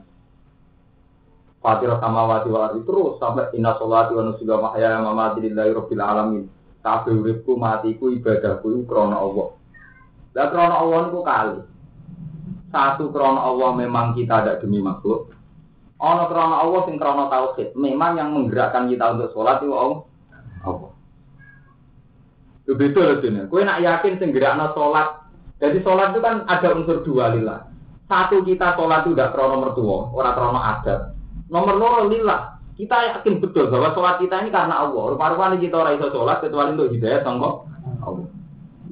Fatihah 1.61 1.99
samawati 1.99 2.47
wal 2.49 2.65
ardi 2.71 2.81
terus 2.87 3.19
sampai 3.19 3.51
inna 3.53 3.75
sholati 3.75 4.15
wa 4.15 4.23
nusuki 4.31 4.47
wa 4.47 4.71
mahya 4.71 4.97
wa 5.03 5.11
mati 5.11 5.43
lillahi 5.43 5.75
rabbil 5.75 6.01
alamin. 6.01 6.43
Kabeh 6.81 7.13
uripku 7.13 7.59
matiku 7.59 8.09
ibadahku 8.09 8.89
krana 8.89 9.19
Allah. 9.19 9.53
Lah 10.33 10.47
krana 10.49 10.75
Allah 10.81 10.99
niku 11.11 11.21
kali 11.21 11.70
satu 12.71 13.11
krono 13.11 13.43
Allah 13.43 13.75
memang 13.75 14.15
kita 14.15 14.41
ada 14.41 14.57
demi 14.63 14.79
makhluk. 14.79 15.35
Ono 16.01 16.23
krono 16.31 16.55
Allah 16.57 16.81
sing 16.87 16.95
krono 16.95 17.27
tauhid. 17.27 17.75
Memang 17.75 18.17
yang 18.17 18.31
menggerakkan 18.33 18.87
kita 18.87 19.19
untuk 19.19 19.29
sholat 19.35 19.59
itu 19.61 19.75
Allah. 19.75 19.99
Allah. 20.63 20.91
Itu 22.65 22.73
beda 22.79 23.01
loh 23.03 23.17
sini. 23.19 23.45
Kue 23.51 23.61
nak 23.67 23.83
yakin 23.83 24.17
sing 24.17 24.31
gerakno 24.31 24.71
sholat. 24.71 25.27
Jadi 25.59 25.83
sholat 25.83 26.15
itu 26.15 26.19
kan 26.23 26.47
ada 26.47 26.67
unsur 26.73 27.03
dua 27.03 27.35
lillah. 27.35 27.67
Satu 28.07 28.41
kita 28.47 28.79
sholat 28.79 29.05
itu 29.05 29.13
tidak 29.13 29.35
krono 29.35 29.61
mertua, 29.61 30.09
orang 30.15 30.33
krono 30.33 30.59
adat. 30.63 30.99
Nomor 31.51 31.75
dua 31.75 32.07
lillah. 32.07 32.41
Kita 32.79 33.19
yakin 33.19 33.43
betul 33.43 33.67
bahwa 33.67 33.93
sholat 33.93 34.15
kita 34.23 34.47
ini 34.47 34.49
karena 34.49 34.79
Allah. 34.79 35.03
Rupa-rupanya 35.11 35.59
kita 35.59 35.75
orang 35.75 35.99
iso 35.99 36.07
sholat 36.09 36.39
kecuali 36.39 36.73
untuk 36.73 36.89
hidayah 36.95 37.21
tonggo 37.21 37.67
Allah. 37.99 38.25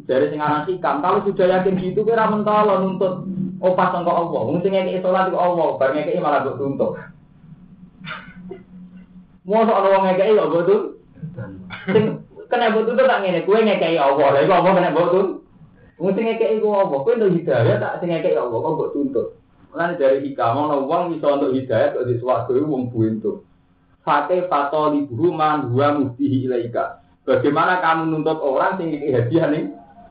Dari 0.04 0.26
sing 0.34 0.42
aran 0.42 0.66
kalau 1.00 1.22
sudah 1.22 1.48
yakin 1.48 1.78
gitu 1.78 2.02
kira 2.02 2.26
mentolo 2.30 2.82
nuntut 2.82 3.39
Oh 3.60 3.76
pas 3.76 3.92
engkau 3.92 4.16
Allah, 4.16 4.42
wong 4.48 4.64
sing 4.64 4.72
ngekeki 4.72 5.04
salat 5.04 5.28
iku 5.28 5.36
Allah, 5.36 5.76
bar 5.76 5.92
ngekeki 5.92 6.24
malah 6.24 6.48
mbok 6.48 6.58
tuntut. 6.64 6.92
Mosok 9.44 9.76
ana 9.76 9.88
wong 9.92 10.04
ngekeki 10.08 10.32
kok 10.40 10.48
mbok 10.48 10.64
tuntut. 10.64 10.84
Sing 11.92 12.04
kena 12.48 12.72
mbok 12.72 12.84
tuntut 12.88 13.04
tak 13.04 13.20
ngene, 13.20 13.44
kowe 13.44 13.60
ngekeki 13.60 14.00
Allah, 14.00 14.28
lha 14.32 14.40
iku 14.48 14.54
Allah 14.56 14.72
kena 14.80 14.96
tuntut. 14.96 15.28
Wong 16.00 16.12
sing 16.16 16.24
ngekeki 16.24 16.64
ku 16.64 16.72
Allah, 16.72 17.00
kowe 17.04 17.12
untuk 17.20 17.34
hidayah 17.36 17.76
tak 17.84 17.94
sing 18.00 18.08
ngekeki 18.16 18.40
Allah 18.40 18.58
kok 18.64 18.74
mbok 18.80 18.92
tuntut. 18.96 19.28
Mulane 19.70 19.94
dari 20.00 20.18
hikam 20.24 20.56
ana 20.56 20.76
wong 20.80 21.20
iso 21.20 21.28
untuk 21.28 21.52
hidayah 21.52 21.88
kok 22.00 22.08
di 22.08 22.16
swarga 22.16 22.56
wong 22.64 22.88
buentuk. 22.96 23.44
Fate 24.08 24.48
fatoli 24.48 25.04
man 25.36 25.68
huwa 25.68 26.00
mustihi 26.00 26.48
ilaika. 26.48 27.04
Bagaimana 27.28 27.84
kamu 27.84 28.08
nuntut 28.08 28.40
orang 28.40 28.80
sing 28.80 28.96
ngekeki 28.96 29.12
hadiah 29.12 29.48
nih? 29.52 29.64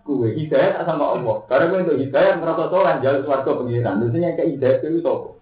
Kue 0.08 0.32
hidayat 0.32 0.88
sama 0.88 1.20
Allah. 1.20 1.44
Karena 1.44 1.68
kue 1.68 1.84
untuk 1.84 2.00
hidayat 2.00 2.40
merasa 2.40 2.72
soleh 2.72 2.96
jalan 3.04 3.20
suarga 3.28 3.50
pengiran. 3.52 4.00
Biasanya 4.00 4.40
kayak 4.40 4.56
hidayat 4.56 4.80
itu 4.80 5.04
sopo. 5.04 5.36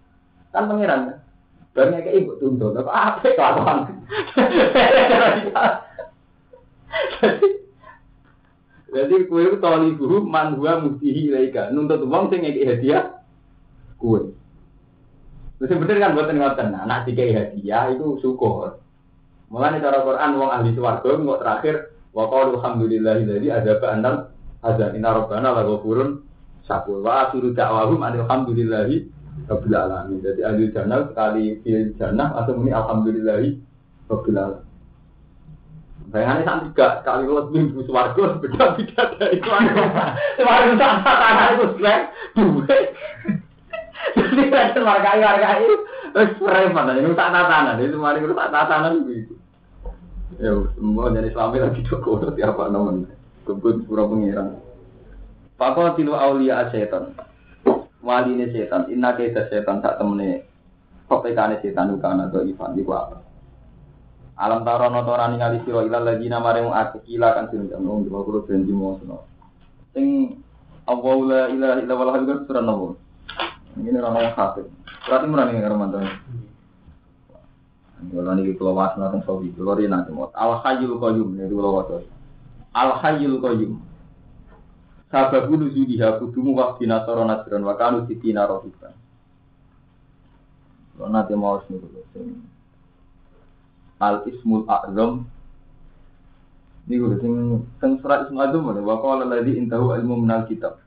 Kan 0.51 0.67
pengiran 0.67 1.07
kan. 1.07 1.23
Banyak 1.71 2.03
kayak 2.03 2.17
ibu 2.19 2.35
tuntut. 2.43 2.75
Apa 2.75 2.91
apa 2.91 3.23
kelakuan? 3.23 3.77
Jadi 8.91 9.15
kue 9.31 9.41
itu 9.47 9.57
toli 9.63 9.95
guru 9.95 10.27
man 10.27 10.59
gua 10.59 10.83
mustihi. 10.83 11.31
Nuntut 11.71 12.03
uang 12.03 12.27
sing 12.27 12.43
ngekek 12.43 12.67
hadiah 12.67 13.23
kue. 13.95 14.35
Terus 15.63 15.79
bener 15.79 15.97
kan 16.03 16.11
buatan 16.11 16.37
ngoten. 16.43 16.67
Nah, 16.75 16.83
nak 16.83 17.07
dikai 17.07 17.31
hadiah 17.31 17.95
itu 17.95 18.19
syukur. 18.19 18.83
Mulane 19.47 19.79
cara 19.79 20.03
Quran 20.03 20.35
wong 20.35 20.51
ahli 20.51 20.75
swarga 20.75 21.07
kok 21.07 21.39
terakhir 21.39 21.75
wa 22.11 22.27
qalu 22.27 22.59
alhamdulillahi 22.59 23.23
ada 23.47 23.63
adaba 23.63 23.87
anal 23.95 24.15
ada 24.63 24.93
inna 24.93 25.13
robbana 25.13 25.53
la 25.53 25.63
ghafurun 25.65 26.23
syakur 26.65 27.01
wa 27.05 27.29
akhiru 27.29 27.53
da'wahum 27.53 28.01
alhamdulillahi 28.01 29.05
rabbil 29.45 29.77
alamin. 29.77 30.17
Jadi 30.21 30.41
ahli 30.41 30.73
jannah 30.73 31.07
sekali 31.09 31.61
fil 31.61 31.93
jannah 31.95 32.33
atau 32.37 32.57
muni 32.57 32.73
alhamdulillahi 32.73 33.49
rabbil 34.09 34.37
alamin. 34.37 34.65
Bayangannya 36.07 36.47
sang 36.47 36.59
tiga 36.71 37.03
kali 37.03 37.27
lebih 37.27 37.51
minggu 37.51 37.83
suwargo 37.83 38.39
beda 38.39 38.79
beda 38.79 39.01
dari 39.19 39.43
itu. 39.43 39.49
Suwargo 40.39 40.71
tak 40.79 41.03
tanah 41.03 41.47
itu 41.51 41.65
selain 41.75 42.03
dua. 42.31 42.77
Jadi 44.15 44.43
kan 44.47 44.71
markai 44.87 45.19
markai 45.19 45.67
wis 46.15 46.31
preman 46.39 46.95
ini 46.95 47.11
tak 47.11 47.29
tatanan 47.35 47.83
itu 47.83 47.99
mari 47.99 48.23
tak 48.23 48.51
tatanan 48.55 49.03
gitu. 49.03 49.35
Ya 50.39 50.55
semua 50.79 51.11
jadi 51.11 51.27
suami 51.35 51.59
lagi 51.59 51.83
doko 51.83 52.23
tiap 52.31 52.55
apa 52.55 52.71
namanya. 52.71 53.16
Kebun 53.47 53.87
pura 53.87 54.03
pengiran. 54.03 54.59
Pakau 55.55 55.95
tilu 55.95 56.13
aulia 56.13 56.67
setan. 56.69 57.15
Wali 58.03 58.35
ini 58.35 58.51
setan. 58.51 58.91
Inna 58.91 59.15
kita 59.15 59.47
setan 59.47 59.79
tak 59.79 59.97
temene. 59.97 60.43
Kopekane 61.07 61.63
setan 61.63 61.95
ukana 61.95 62.27
do 62.27 62.43
Ivan 62.43 62.75
di 62.75 62.83
apa? 62.83 63.23
Alam 64.37 64.61
tarono 64.61 65.01
torani 65.01 65.39
ngali 65.41 65.65
siro 65.65 65.81
ilal 65.81 66.05
lagi 66.05 66.29
namare 66.29 66.61
mu 66.61 66.69
akila 66.69 67.33
kan 67.33 67.49
sing 67.49 67.73
jamu 67.73 68.05
di 68.05 68.11
bawah 68.13 68.45
benji 68.45 68.69
mo 68.69 69.01
Sing 69.97 70.37
Allah 70.85 71.15
la 71.25 71.41
ilaha 71.49 71.75
illa 71.81 71.93
wal 71.97 72.11
hayyul 72.13 72.45
surat 72.45 72.61
nopo. 72.61 73.01
Ini 73.81 73.97
orang 73.97 74.29
yang 74.29 74.35
kafir. 74.37 74.69
Ini 75.09 75.25
merani 75.25 75.57
nggak 75.57 75.73
mantan. 75.73 76.05
Kalau 77.97 78.33
nih 78.37 78.53
kalau 78.61 78.77
was 78.77 78.93
nonton 78.93 79.25
sawi, 79.25 79.49
kalau 79.57 79.73
dia 79.73 79.89
nanti 79.89 80.13
mau 80.13 80.29
al 80.37 80.61
hayyul 80.61 81.01
qayyum 81.01 81.33
ini 81.33 81.49
dulu 81.49 81.81
waktu. 81.81 82.05
Al 82.77 82.93
hayyul 83.01 83.41
qayyum. 83.41 83.81
Sababu 85.09 85.57
nuzuliha 85.57 86.21
kudumu 86.21 86.53
waktu 86.53 86.85
nasoro 86.85 87.25
nasron 87.25 87.65
wa 87.65 87.73
kanu 87.73 88.05
sitina 88.05 88.45
rohiban. 88.45 88.93
Nanti 90.97 91.33
mau 91.33 91.57
dulu 91.65 92.05
al 93.97 94.21
ismul 94.29 94.69
a'zam. 94.69 95.25
Niku 96.85 97.17
sing 97.17 97.33
sing 97.81 97.91
surat 97.97 98.29
ismul 98.29 98.45
a'zam 98.45 98.61
wa 98.61 98.97
qala 99.01 99.25
alladzi 99.25 99.57
intahu 99.57 99.97
ilmu 99.97 100.21
minal 100.21 100.45
kitab. 100.45 100.77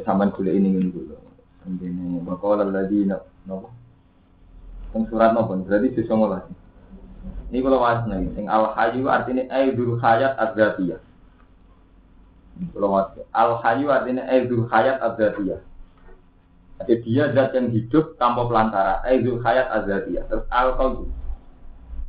Sampean 0.00 0.32
kuliah 0.32 0.56
ini 0.56 0.72
ngene 0.72 0.88
dulu 0.96 1.12
ini. 1.68 2.24
Wa 2.24 2.40
qala 2.40 2.64
alladzi 2.64 3.04
napa? 3.04 3.68
Sing 4.96 5.02
surat 5.12 5.36
napa? 5.36 5.60
Berarti 5.60 5.92
sisa 5.92 6.16
ngolah 6.16 6.63
ini 7.54 7.62
kalau 7.62 7.78
mas 7.78 8.02
nih 8.10 8.26
sing 8.34 8.50
al 8.50 8.74
hayyu 8.74 9.06
artinya 9.06 9.46
aidul 9.54 9.94
hayat 10.02 10.34
adzatiyah 10.34 10.98
kalau 12.74 12.98
mas 12.98 13.14
al 13.30 13.62
hayyu 13.62 13.86
artinya 13.94 14.26
aidul 14.26 14.66
hayat 14.66 14.98
adzatiyah 14.98 15.62
jadi 16.82 16.94
dia 17.06 17.24
zat 17.30 17.54
yang 17.54 17.70
hidup 17.70 18.18
tanpa 18.18 18.50
pelantara. 18.50 18.98
Aizul 19.06 19.38
hayat 19.46 19.70
azadiyah. 19.70 20.26
Terus 20.26 20.44
alkohol. 20.50 21.06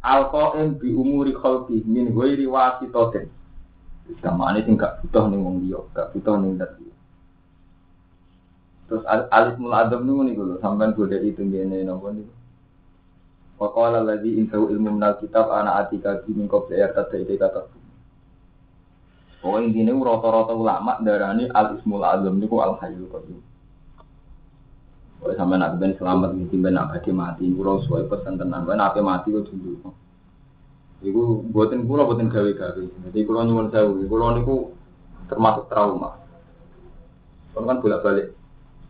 Alkohol 0.01 0.77
bi 0.77 0.89
umuri 0.89 1.33
kholki 1.37 1.85
min 1.85 2.13
ghairi 2.13 2.49
wasitotin. 2.49 3.29
Sama 4.21 4.53
ini 4.53 4.65
sih 4.65 4.73
gak 4.77 5.01
butuh 5.01 5.33
nih 5.33 5.39
wong 5.41 5.55
dia, 5.65 5.81
gak 5.97 6.13
butuh 6.13 6.37
nih 6.37 6.61
dari 6.61 6.85
Terus 8.85 9.01
mul 9.57 9.73
adam 9.73 10.05
nih 10.05 10.37
nih 10.37 10.61
sampai 10.61 10.93
gue 10.93 11.09
dari 11.09 11.33
itu 11.33 11.41
gini 11.41 11.81
nopo 11.81 12.13
Wakala 13.55 14.03
lagi 14.03 14.35
intahu 14.35 14.67
ilmu 14.67 14.99
menal 14.99 15.15
kitab 15.23 15.47
anak 15.47 15.87
atika 15.87 16.19
min 16.27 16.51
kau 16.51 16.67
player 16.67 16.91
kata 16.91 17.15
itu 17.15 17.39
kata. 17.39 17.71
Oh 19.45 19.61
intinya 19.61 19.95
rata-rata 19.95 20.51
ulama 20.51 20.99
darani 20.99 21.47
al 21.53 21.79
ismul 21.79 22.03
adam 22.03 22.35
niku 22.35 22.59
al 22.59 22.75
hayyul 22.81 23.07
qayyum. 23.07 23.39
Kalau 25.21 25.33
sampai 25.39 25.57
nak 25.57 25.79
ben 25.79 25.95
selamat 25.95 26.35
nih 26.35 26.45
tiba 26.51 26.69
nak 26.69 26.91
bagi 26.91 27.09
mati, 27.15 27.47
kulo 27.47 27.81
suai 27.87 28.05
pesan 28.05 28.35
tenan, 28.35 28.67
ben 28.67 28.77
apa 28.77 28.99
mati 28.99 29.31
kok 29.31 29.47
dulu. 29.47 29.89
Iku 31.01 31.47
buatin 31.49 31.87
kulo 31.87 32.05
buatin 32.09 32.27
gawe-gawe. 32.27 32.83
Jadi 33.09 33.19
kulo 33.23 33.39
nyuwun 33.47 33.71
sewu, 33.71 34.03
kulo 34.05 34.25
niku 34.35 34.55
termasuk 35.31 35.71
trauma. 35.71 36.19
Kulo 37.55 37.63
kan 37.65 37.79
bolak-balik. 37.79 38.35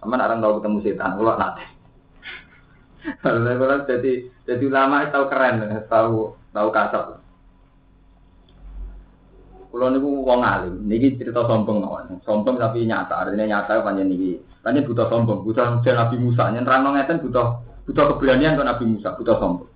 Sama 0.02 0.18
orang 0.18 0.42
tahu 0.42 0.60
ketemu 0.60 0.78
setan, 0.82 1.16
kulo 1.16 1.32
nanti. 1.38 1.66
Kalau 3.22 3.46
kulo 3.46 3.76
jadi 3.86 4.12
jadi 4.50 4.64
ulama 4.66 5.06
tahu 5.14 5.26
keren, 5.30 5.62
tahu 5.86 6.34
tahu 6.50 6.70
kasar. 6.74 7.22
Kulo 9.70 9.86
niku 9.92 10.10
wong 10.24 10.42
alim, 10.42 10.88
niki 10.88 11.20
cerita 11.20 11.44
sombong 11.46 11.84
mawon. 11.84 12.18
Sombong 12.24 12.56
tapi 12.56 12.88
nyata, 12.88 13.28
artinya 13.28 13.44
nyata 13.44 13.84
panjang 13.84 14.08
niki. 14.08 14.40
Panjang 14.64 14.88
butuh 14.88 15.06
sombong, 15.12 15.44
butuh 15.44 15.84
Nabi 15.84 16.16
Musa. 16.16 16.50
Nyentrang 16.50 16.88
ngeten 16.96 17.20
butuh 17.22 17.60
butuh 17.84 18.16
keberanian 18.16 18.56
ke 18.56 18.64
Nabi 18.64 18.84
Musa, 18.88 19.14
butuh 19.14 19.36
sombong. 19.38 19.70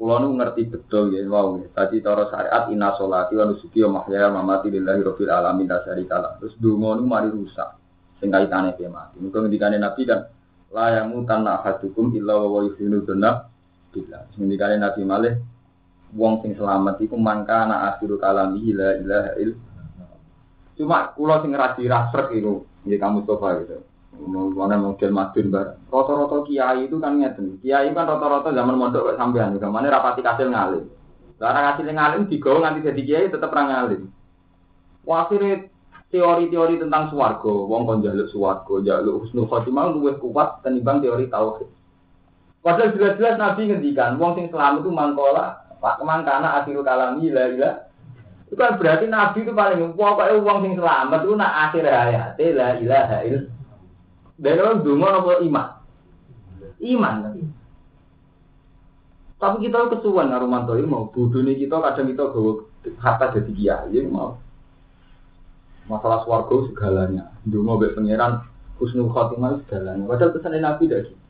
Kulo 0.00 0.18
nu 0.18 0.34
ngerti 0.34 0.66
betul 0.66 1.14
ya, 1.14 1.22
wow. 1.30 1.62
Ya. 1.62 1.70
Tadi 1.78 2.02
cara 2.02 2.26
syariat 2.26 2.66
inna 2.74 2.90
sholati 2.98 3.38
wa 3.38 3.46
nusuki 3.46 3.86
wa 3.86 4.02
mahyaya 4.02 4.34
wa 4.34 4.42
mamati 4.42 4.74
lillahi 4.74 4.98
rabbil 4.98 5.30
alamin 5.30 5.70
la 5.70 5.78
syarika 5.86 6.42
Terus 6.42 6.58
donga 6.58 6.98
nu 6.98 7.06
mari 7.06 7.30
rusak. 7.30 7.81
Sing 8.22 8.30
kaitane 8.30 8.78
ke 8.78 8.86
mati. 8.86 9.18
Muga 9.18 9.42
ngendikane 9.42 9.82
Nabi 9.82 10.06
kan 10.06 10.30
la 10.70 11.02
yamutan 11.02 11.42
ahadukum 11.42 12.14
illa 12.14 12.38
wa 12.38 12.62
yuhinu 12.62 13.02
dzanna 13.02 13.50
billah. 13.90 14.30
Ngendikane 14.38 14.78
Nabi 14.78 15.02
malih 15.02 15.34
wong 16.12 16.44
sing 16.44 16.52
selamat 16.56 17.00
iku 17.00 17.16
mangka 17.16 17.64
ana 17.66 17.92
akhiru 17.92 18.20
kalami 18.20 18.76
la 18.76 19.00
ilaha 19.00 19.30
il 19.40 19.56
cuma 20.76 21.08
kula 21.16 21.40
sing 21.40 21.56
radi 21.56 21.88
rasrek 21.88 22.36
iku 22.36 22.68
ya 22.84 23.00
kamu 23.00 23.24
coba 23.24 23.64
gitu 23.64 23.80
mana 24.52 24.76
model 24.76 25.10
madun 25.10 25.48
bar 25.48 25.80
rata-rata 25.88 26.44
kiai 26.44 26.84
itu 26.84 27.00
kan 27.00 27.16
ngeten 27.16 27.56
kiai 27.64 27.88
kan 27.96 28.04
rata-rata 28.04 28.52
zaman 28.52 28.76
mondok 28.76 29.16
sampean 29.16 29.56
juga 29.56 29.72
rapati 29.72 30.20
kasil 30.20 30.52
ngalim 30.52 30.84
Karena 31.40 31.74
kasil 31.74 31.90
ngalim 31.90 32.22
digawa 32.30 32.58
nganti 32.62 32.86
jadi 32.92 33.02
kiai 33.02 33.32
tetep 33.32 33.50
ra 33.50 33.62
ngalim 33.66 34.12
Wasire 35.02 35.71
teori-teori 36.12 36.76
tentang 36.76 37.08
swarga 37.08 37.48
wong 37.48 37.88
kon 37.88 37.98
njaluk 38.04 38.28
swarga 38.28 38.74
njaluk 38.84 39.24
husnul 39.24 39.48
khotimah 39.48 39.96
luwih 39.96 40.20
kuat 40.20 40.60
tenimbang 40.60 41.00
teori 41.00 41.26
tauhid 41.32 41.68
Padahal 42.62 42.94
jelas-jelas 42.94 43.42
Nabi 43.42 43.66
ngendikan, 43.66 44.22
wong 44.22 44.38
sing 44.38 44.46
selamat 44.46 44.86
itu 44.86 44.90
mangkola 44.94 45.66
Pak 45.82 45.98
karena 45.98 46.62
akhir 46.62 46.78
kalami 46.86 47.26
la 47.34 47.50
ilah. 47.50 47.74
Itu 48.46 48.54
kan 48.54 48.78
berarti 48.78 49.10
Nabi 49.10 49.42
itu 49.42 49.50
paling 49.50 49.98
pokoknya 49.98 50.38
uang 50.38 50.58
sing 50.62 50.72
selamat 50.78 51.20
itu 51.26 51.34
nak 51.34 51.52
akhir 51.66 51.82
hayat 51.90 52.38
la 52.38 52.68
ilaha 52.78 53.18
il. 53.26 53.50
Dan 54.38 54.62
orang 54.62 54.86
dungo 54.86 55.06
nopo 55.10 55.42
iman. 55.42 55.68
Iman 56.78 57.14
tapi. 57.26 57.42
Kita 59.42 59.90
kesuwan 59.90 60.30
karo 60.30 60.46
mantoi 60.46 60.86
mau 60.86 61.10
nih 61.10 61.66
kita 61.66 61.82
kadang 61.82 62.14
kita 62.14 62.30
gawa 62.30 62.62
harta 63.02 63.26
jadi 63.34 63.52
kiai 63.58 64.06
mau. 64.06 64.38
Masalah 65.92 66.24
swarga 66.24 66.56
segalanya. 66.72 67.28
Dungo 67.44 67.76
mbek 67.76 67.92
pangeran 67.92 68.40
husnul 68.80 69.12
khotimah 69.12 69.60
segalanya. 69.68 70.08
Padahal 70.08 70.32
pesan 70.32 70.56
Nabi 70.56 70.88
dah 70.88 71.04
gitu. 71.04 71.20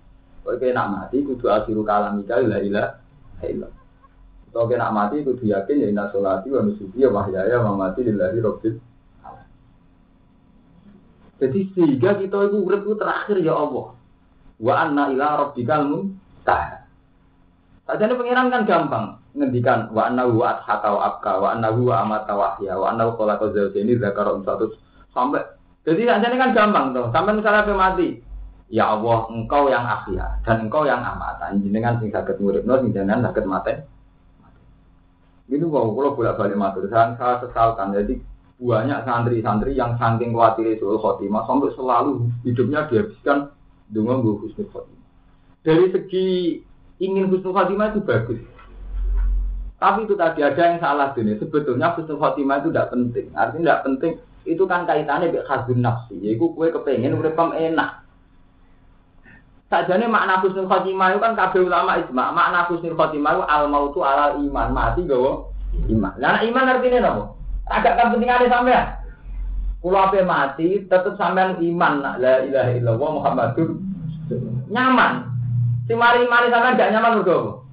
Kalau 0.43 0.59
nak 0.59 0.87
mati 0.91 1.23
kudu 1.23 1.47
akhiru 1.51 1.83
kalamika 1.83 2.39
la 2.39 2.59
ilaha 2.63 3.47
illallah. 3.47 3.83
Kalau 4.55 4.67
kena 4.71 4.91
mati 4.91 5.23
itu 5.23 5.35
yakin 5.39 5.83
ya 5.83 5.87
inna 5.91 6.11
sholati 6.11 6.51
wa 6.51 6.67
nusuki 6.67 7.03
ya 7.03 7.09
wahyaya 7.11 7.63
wa 7.63 7.79
mati 7.79 8.05
lillahi 8.05 8.39
rabbil 8.43 8.77
Jadi 11.43 11.61
sehingga 11.75 12.23
kita 12.23 12.39
itu 12.51 12.59
urip 12.63 12.87
terakhir 12.99 13.39
ya 13.43 13.55
Allah. 13.55 13.99
Wa 14.63 14.75
anna 14.87 15.11
ila 15.11 15.29
rabbikal 15.47 15.91
muntah. 15.91 16.87
Sajane 17.87 18.15
pengiran 18.15 18.47
kan 18.51 18.63
gampang 18.63 19.22
ngendikan 19.33 19.89
wa 19.93 20.13
anna 20.13 20.29
huwa 20.29 20.61
adhaka 20.61 20.89
wa 20.93 21.01
abka 21.09 21.33
wa 21.41 21.49
anna 21.57 21.69
huwa 21.73 22.05
amata 22.05 22.33
wahya 22.37 22.77
wa 22.77 22.93
anna 22.93 23.09
khalaqa 23.17 23.53
zawjaini 23.53 23.97
dzakara 23.97 24.37
satu 24.45 24.77
sampai 25.13 25.41
jadi 25.83 26.03
sajane 26.07 26.37
kan 26.39 26.55
gampang 26.55 26.95
tuh. 26.95 27.11
Sampai 27.11 27.35
misalnya 27.35 27.75
mati, 27.75 28.23
ya 28.71 28.95
Allah 28.95 29.27
engkau 29.35 29.67
yang 29.67 29.83
ahya 29.83 30.39
dan 30.47 30.67
engkau 30.67 30.87
yang 30.87 31.03
amata. 31.03 31.51
Jenengan 31.59 31.99
sing 31.99 32.15
saged 32.15 32.39
nguripno 32.39 32.79
sing 32.79 32.95
jenengan 32.95 33.27
saged 33.31 33.47
mati. 33.51 33.75
Itu 35.51 35.69
kok 35.69 35.85
kalau 35.91 36.15
bolak 36.17 36.39
balik 36.39 36.57
matur, 36.57 36.87
saya, 36.87 37.19
saya 37.19 37.43
sesalkan. 37.43 37.93
Jadi 37.93 38.15
banyak 38.63 39.03
santri-santri 39.03 39.75
yang 39.75 39.99
saking 39.99 40.31
khawatir 40.31 40.79
itu 40.79 40.87
khotimah 40.87 41.43
sampai 41.51 41.75
selalu 41.75 42.31
hidupnya 42.47 42.87
dihabiskan 42.87 43.51
dengan 43.91 44.23
gue 44.23 44.39
husnul 44.39 44.71
khotimah. 44.71 45.07
Dari 45.67 45.91
segi 45.91 46.27
ingin 47.03 47.27
husnul 47.27 47.51
khotimah 47.51 47.91
itu 47.91 48.01
bagus. 48.07 48.39
Tapi 49.83 50.07
itu 50.07 50.15
tadi 50.15 50.47
ada 50.47 50.63
yang 50.63 50.79
salah 50.79 51.11
dunia. 51.11 51.35
Sebetulnya 51.43 51.91
husnul 51.99 52.23
khotimah 52.23 52.63
itu 52.63 52.71
tidak 52.71 52.95
penting. 52.95 53.27
Artinya 53.35 53.59
tidak 53.67 53.83
penting 53.83 54.13
itu 54.47 54.63
kan 54.71 54.87
kaitannya 54.87 55.35
dengan 55.35 55.47
khazun 55.51 55.83
nafsi. 55.83 56.15
Yaitu 56.23 56.55
kue 56.55 56.71
kepengen 56.71 57.19
urip 57.19 57.35
enak. 57.35 58.07
Sajane 59.67 60.07
makna 60.07 60.39
husnul 60.39 60.71
khotimah 60.71 61.11
itu 61.11 61.19
kan 61.19 61.35
kabeh 61.35 61.67
ulama 61.67 61.99
ijma. 61.99 62.31
Makna 62.31 62.71
husnul 62.71 62.95
khotimah 62.95 63.31
itu 63.35 63.43
al 63.43 63.65
mautu 63.67 64.07
alal 64.07 64.39
iman, 64.39 64.71
mati 64.71 65.03
gawa 65.03 65.51
iman. 65.91 66.15
Lah 66.23 66.39
iman 66.47 66.71
artinya 66.79 66.99
napa? 67.03 67.23
Agak 67.67 67.99
kepentingane 67.99 68.47
sampean. 68.47 68.87
Kulo 69.83 69.99
ape 69.99 70.23
mati 70.23 70.87
tetep 70.87 71.19
sampean 71.19 71.59
iman 71.59 72.23
la 72.23 72.47
ilaha 72.47 72.71
illallah 72.71 73.09
Muhammadur 73.19 73.83
nyaman. 74.71 75.27
Si 75.91 75.93
mari 75.99 76.23
mari 76.31 76.55
sampean 76.55 76.79
gak 76.79 76.95
nyaman 76.95 77.19
apa? 77.27 77.67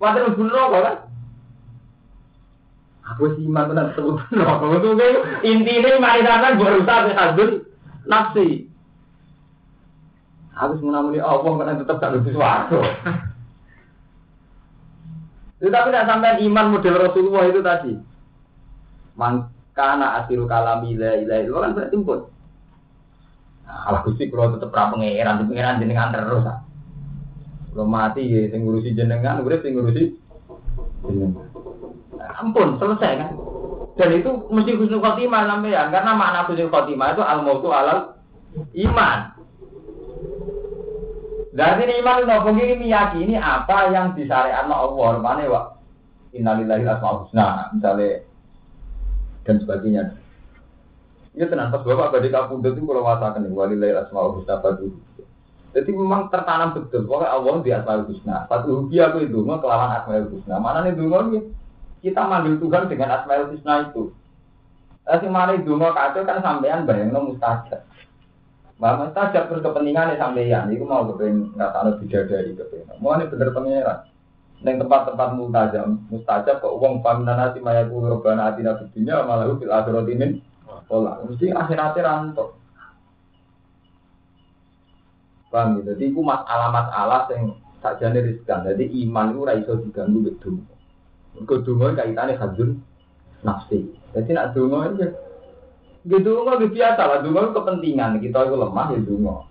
Kuwatir 0.00 0.30
bunuh 0.32 0.72
kan? 0.72 1.07
Aku 3.14 3.32
sih 3.34 3.48
iman 3.48 3.72
tenan 3.72 3.96
sebut 3.96 4.20
Itu 4.28 4.90
intinya 5.40 5.90
mari 5.96 6.20
sampean 6.26 6.60
berusaha 6.60 7.08
hadun 7.16 7.64
nafsi. 8.04 8.68
Aku 10.58 10.82
menamuni 10.82 11.22
Allah 11.22 11.52
kan 11.54 11.80
tetap 11.80 11.96
tak 12.02 12.12
lebih 12.18 12.34
suatu. 12.34 12.82
Tetapi 15.58 15.88
tidak 15.90 16.06
sampai 16.06 16.42
iman 16.46 16.66
model 16.74 16.94
Rasulullah 16.98 17.44
itu 17.46 17.60
tadi. 17.62 17.92
Mangkana 19.18 20.22
asiru 20.22 20.46
kalami 20.46 20.94
la 20.98 21.18
itu 21.18 21.50
kan 21.54 21.74
berarti 21.74 21.96
pun. 21.98 22.20
Nah, 23.68 24.00
Gusti 24.00 24.32
kalau 24.32 24.56
tetap 24.56 24.72
ra 24.72 24.88
pangeran, 24.88 25.44
pangeran 25.44 25.80
jenengan 25.82 26.14
terus. 26.14 26.46
Kalau 27.68 27.84
mati 27.84 28.24
ya 28.24 28.48
sing 28.48 28.64
ngurusi 28.64 28.96
jenengan, 28.96 29.44
gue 29.44 29.60
sing 29.60 29.76
ngurusi 29.76 30.02
jenengan. 31.04 31.47
Ampun, 32.38 32.78
selesai 32.78 33.12
kan. 33.18 33.30
Dan 33.98 34.14
itu 34.14 34.30
mesti 34.46 34.78
husnul 34.78 35.02
khotimah 35.02 35.42
sampean 35.50 35.90
karena 35.90 36.14
makna 36.14 36.46
husnul 36.46 36.70
khotimah 36.70 37.18
itu 37.18 37.22
al 37.26 37.42
mautu 37.42 37.74
alal 37.74 38.14
iman. 38.78 39.18
Dan 41.50 41.82
ini 41.82 41.98
iman 41.98 42.22
nopo 42.22 42.54
ini 42.54 42.78
meyakini 42.78 43.34
apa 43.34 43.90
yang 43.90 44.14
disyariatkan 44.14 44.70
Allah. 44.70 45.18
Mana 45.18 45.42
wa 45.50 45.62
innalillahi 46.30 46.86
asmaul 46.86 47.26
husna 47.26 47.74
misalnya 47.74 48.22
dan 49.42 49.56
sebagainya. 49.66 50.02
Ya 51.34 51.50
tenang 51.50 51.74
pas 51.74 51.82
bapak 51.82 52.14
badai 52.14 52.30
kapundut 52.30 52.78
itu 52.78 52.86
kalau 52.86 53.02
mengatakan 53.02 53.50
walillahi 53.50 53.98
asmaul 53.98 54.38
husna 54.38 54.62
fadu. 54.62 54.94
Jadi 55.74 55.90
memang 55.90 56.30
tertanam 56.30 56.78
betul 56.78 57.02
pokoknya 57.02 57.34
Allah 57.34 57.54
di 57.66 57.70
asmaul 57.74 58.06
husna. 58.06 58.46
Fadu 58.46 58.86
aku 58.86 59.18
itu 59.26 59.38
kelawan 59.42 59.90
asmaul 59.98 60.30
husna. 60.38 60.62
Mana 60.62 60.86
nih 60.86 60.94
dulu 60.94 61.42
kita 61.98 62.22
manggil 62.24 62.58
Tuhan 62.62 62.86
dengan 62.86 63.18
asmaul 63.18 63.50
husna 63.54 63.90
itu. 63.90 64.14
Tapi 65.08 65.26
mana 65.26 65.56
itu 65.56 65.72
mau 65.72 65.96
kacau 65.96 66.22
kan 66.28 66.44
sampean 66.44 66.84
bayangno 66.84 67.32
mustajab. 67.32 67.80
Mama 68.78 69.10
mustajab 69.10 69.50
terus 69.50 69.64
kepentingan 69.64 70.14
sampeyan, 70.20 70.70
itu 70.70 70.84
mau 70.84 71.08
kepengen 71.08 71.56
nggak 71.56 71.72
tahu 71.72 71.98
bidadari 72.04 72.52
kepengen. 72.54 72.96
Mau 73.00 73.16
ini 73.16 73.26
bener 73.26 73.50
pangeran. 73.50 73.98
Neng 74.58 74.74
tempat-tempat 74.82 75.28
mustajab, 75.38 75.86
mustajab 76.12 76.60
kok 76.60 76.74
uang 76.76 77.00
paminana 77.00 77.54
si 77.54 77.62
maya 77.62 77.86
kulo 77.86 78.18
robana 78.18 78.50
atina 78.52 78.76
fidunya 78.78 79.22
malah 79.24 79.50
fil 79.56 79.72
akhirat 79.72 80.06
ini. 80.12 80.44
Pola, 80.88 81.20
mesti 81.20 81.52
akhiratnya 81.52 82.00
rantok. 82.00 82.56
Paham 85.48 85.80
gitu. 85.80 85.96
Jadi 85.96 86.04
itu 86.12 86.20
mas 86.20 86.44
alamat 86.44 86.86
alas 86.92 87.24
yang 87.32 87.56
tak 87.80 88.00
jadi 88.00 88.20
riskan. 88.20 88.68
Jadi 88.68 88.84
iman 89.04 89.32
itu 89.32 89.40
raiso 89.48 89.72
diganggu 89.80 90.36
betul. 91.42 91.62
Kedua 91.62 91.94
kaitannya 91.94 92.38
hadun 92.38 92.82
nafsi. 93.46 93.86
Jadi 94.14 94.30
nak 94.34 94.56
dungo 94.56 94.82
itu 94.88 95.06
Gitu 96.08 96.30
gitu 96.30 96.66
biasa 96.72 97.02
lah, 97.04 97.18
dungo 97.20 97.52
kepentingan 97.52 98.22
kita 98.22 98.48
itu 98.48 98.56
lemah 98.56 98.86
ya 98.94 99.00
dungo. 99.02 99.44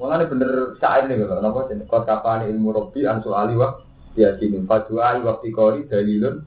Mulanya 0.00 0.26
bener 0.26 0.50
saat 0.82 1.06
ini 1.06 1.22
kalau 1.22 1.40
nopo 1.40 1.60
kota 1.86 2.20
kapan 2.20 2.50
ilmu 2.52 2.74
robi 2.74 3.06
ansul 3.06 3.32
aliwak 3.32 3.86
ya 4.18 4.36
sini 4.36 4.60
fatwa 4.66 5.20
waktu 5.24 5.48
kori 5.54 5.88
dalilun 5.88 6.44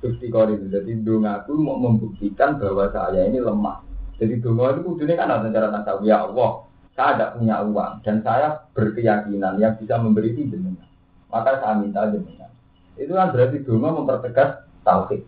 bukti 0.00 0.26
kori 0.28 0.58
jadi 0.68 1.00
dungo 1.00 1.28
aku 1.28 1.54
mau 1.56 1.76
membuktikan 1.76 2.56
bahwa 2.56 2.88
saya 2.88 3.28
ini 3.28 3.38
lemah. 3.38 3.84
Jadi 4.16 4.40
dungo 4.40 4.64
itu 4.72 4.80
kudunya 4.84 5.14
kan 5.16 5.32
ada 5.32 5.48
cara 5.52 5.68
nasab 5.70 6.02
ya 6.02 6.24
Allah 6.24 6.64
saya 6.96 7.16
tidak 7.16 7.30
punya 7.36 7.56
uang 7.64 7.92
dan 8.04 8.16
saya 8.24 8.48
berkeyakinan 8.72 9.60
yang 9.60 9.76
bisa 9.76 9.96
memberi 10.00 10.32
itu 10.32 10.48
jenengan. 10.52 10.88
Maka 11.28 11.60
saya 11.60 11.76
minta 11.80 12.08
jenengan. 12.08 12.39
Itu 12.98 13.12
kan 13.14 13.30
berarti 13.30 13.62
dungo 13.62 14.02
mempertegas 14.02 14.66
tauhid. 14.82 15.22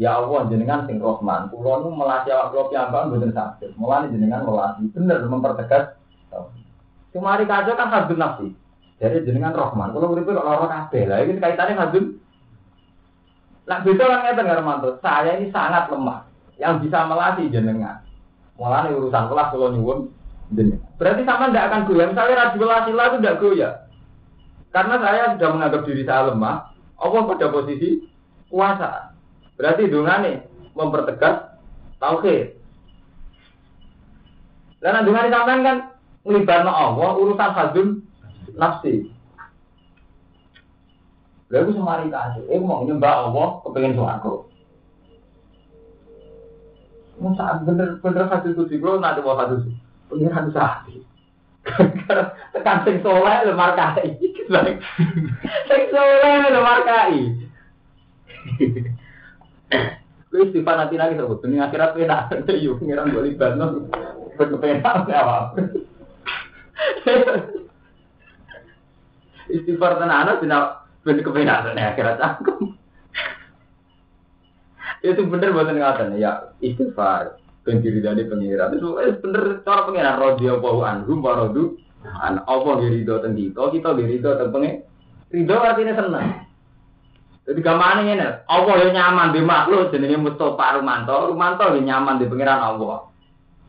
Ya 0.00 0.16
Allah 0.16 0.48
jenengan 0.48 0.88
sing 0.88 0.96
Rahman, 0.96 1.52
kula 1.52 1.84
nu 1.84 1.92
melatih 1.92 2.32
awak 2.32 2.56
kula 2.56 2.64
piyambak 2.72 3.12
mboten 3.12 3.36
sakit. 3.36 3.76
Mulane 3.76 4.08
jenengan 4.08 4.48
melatih 4.48 4.88
bener 4.96 5.20
mempertegas. 5.28 5.92
Kemari 7.12 7.44
kacau 7.44 7.76
kan 7.76 7.92
hadun 7.92 8.16
nafsi. 8.16 8.48
Jadi 8.96 9.28
jenengan 9.28 9.52
Rahman, 9.52 9.92
kula 9.92 10.08
uripe 10.08 10.32
kok 10.32 10.46
lara 10.46 10.66
kabeh. 10.72 11.04
Lah 11.04 11.20
iki 11.20 11.36
kaitane 11.36 11.76
hadun. 11.76 12.16
Lah 13.68 13.84
beda 13.84 14.04
kan 14.08 14.20
ngeten 14.24 14.48
karo 14.48 14.62
mantu. 14.64 14.88
Saya 15.04 15.36
ini 15.36 15.52
sangat 15.52 15.92
lemah. 15.92 16.24
Yang 16.56 16.88
bisa 16.88 17.04
melatih 17.04 17.46
jenengan. 17.52 18.00
Mulane 18.56 18.96
urusan 18.96 19.28
kelas 19.28 19.52
kula 19.52 19.68
nyuwun 19.76 20.08
jenengan. 20.56 20.88
Berarti 20.96 21.28
sama 21.28 21.52
ndak 21.52 21.68
akan 21.68 21.84
goyah. 21.84 22.08
Misalnya 22.08 22.40
radulasi 22.48 22.88
itu 22.88 23.16
ndak 23.20 23.38
goyah. 23.40 23.72
Karena 24.70 24.96
saya 25.02 25.34
sudah 25.34 25.48
menganggap 25.50 25.82
diri 25.82 26.02
saya 26.06 26.30
lemah, 26.30 26.70
Allah 27.02 27.22
pada 27.26 27.46
posisi 27.50 28.06
kuasa. 28.46 29.14
Berarti 29.58 29.90
dungane 29.90 30.46
mempertegas 30.78 31.58
tauhid. 31.98 32.54
Dan 34.80 35.04
dungane 35.04 35.28
sampean 35.28 35.60
kan 35.66 35.76
ngelibatno 36.24 36.72
Allah 36.72 37.10
urusan 37.18 37.50
hadun 37.52 37.88
nafsi. 38.54 39.10
Lalu 41.50 41.74
semari 41.74 42.06
kasih, 42.06 42.46
eh 42.46 42.62
mau 42.62 42.86
nyembah 42.86 43.26
Allah 43.26 43.58
kepengen 43.66 43.98
suaraku. 43.98 44.46
Masa 47.20 47.60
bener-bener 47.66 48.24
hadis 48.32 48.56
itu 48.56 48.80
kalau 48.80 49.02
nanti 49.02 49.20
mau 49.20 49.34
hadis 49.34 49.66
pengiran 50.08 50.48
sahih. 50.54 51.02
Tekan 52.54 52.86
sing 52.86 53.02
soleh 53.02 53.44
le 53.44 53.52
markai. 53.52 54.29
Sing 54.50 55.82
soleh 55.94 56.50
le 56.50 56.58
markai. 56.58 57.14
Kowe 60.30 60.42
istighfar 60.42 60.74
nanti 60.74 60.98
lagi 60.98 61.18
sebut 61.18 61.38
dunia 61.38 61.70
akhirat 61.70 61.94
kowe 61.94 62.02
nak 62.06 62.34
yo 62.58 62.74
pengiran 62.78 63.14
gue 63.14 63.30
libatno 63.30 63.86
berkepenak 64.34 65.06
apa. 65.06 65.54
Istighfar 69.50 70.02
tenan 70.02 70.34
ana 70.34 70.42
ben 71.06 71.22
kepenak 71.22 71.70
nek 71.70 71.94
akhirat 71.94 72.18
aku. 72.18 72.74
Itu 75.06 75.30
bener 75.30 75.54
buatan 75.54 75.78
ngatain 75.78 76.18
ya 76.18 76.54
istighfar 76.58 77.38
ben 77.62 77.82
diri 77.82 78.02
dari 78.02 78.26
pengiran. 78.26 78.74
Itu 78.74 78.98
bener 78.98 79.62
cara 79.62 79.86
pengiran 79.86 80.18
radhiyallahu 80.18 80.80
anhu 80.82 81.22
wa 81.22 81.38
radu 81.38 81.78
an 82.04 82.40
apa 82.44 82.70
ridho 82.80 83.20
teng 83.20 83.36
kita 83.36 83.62
kita 83.72 83.88
ridho 83.96 84.30
teng 84.36 84.50
pengen 84.52 84.74
ridho 85.32 85.54
artinya 85.56 85.94
senang 85.96 86.50
jadi 87.50 87.66
gamane 87.66 88.06
ngene, 88.06 88.46
Allah 88.46 88.74
yang 88.78 88.92
nyaman 88.94 89.34
di 89.34 89.42
makhluk 89.42 89.90
jenenge 89.90 90.22
Mustofa 90.22 90.78
Rumanto, 90.78 91.34
Rumanto 91.34 91.74
yang 91.74 91.82
nyaman 91.82 92.22
di 92.22 92.30
pangeran 92.30 92.62
Allah. 92.62 93.10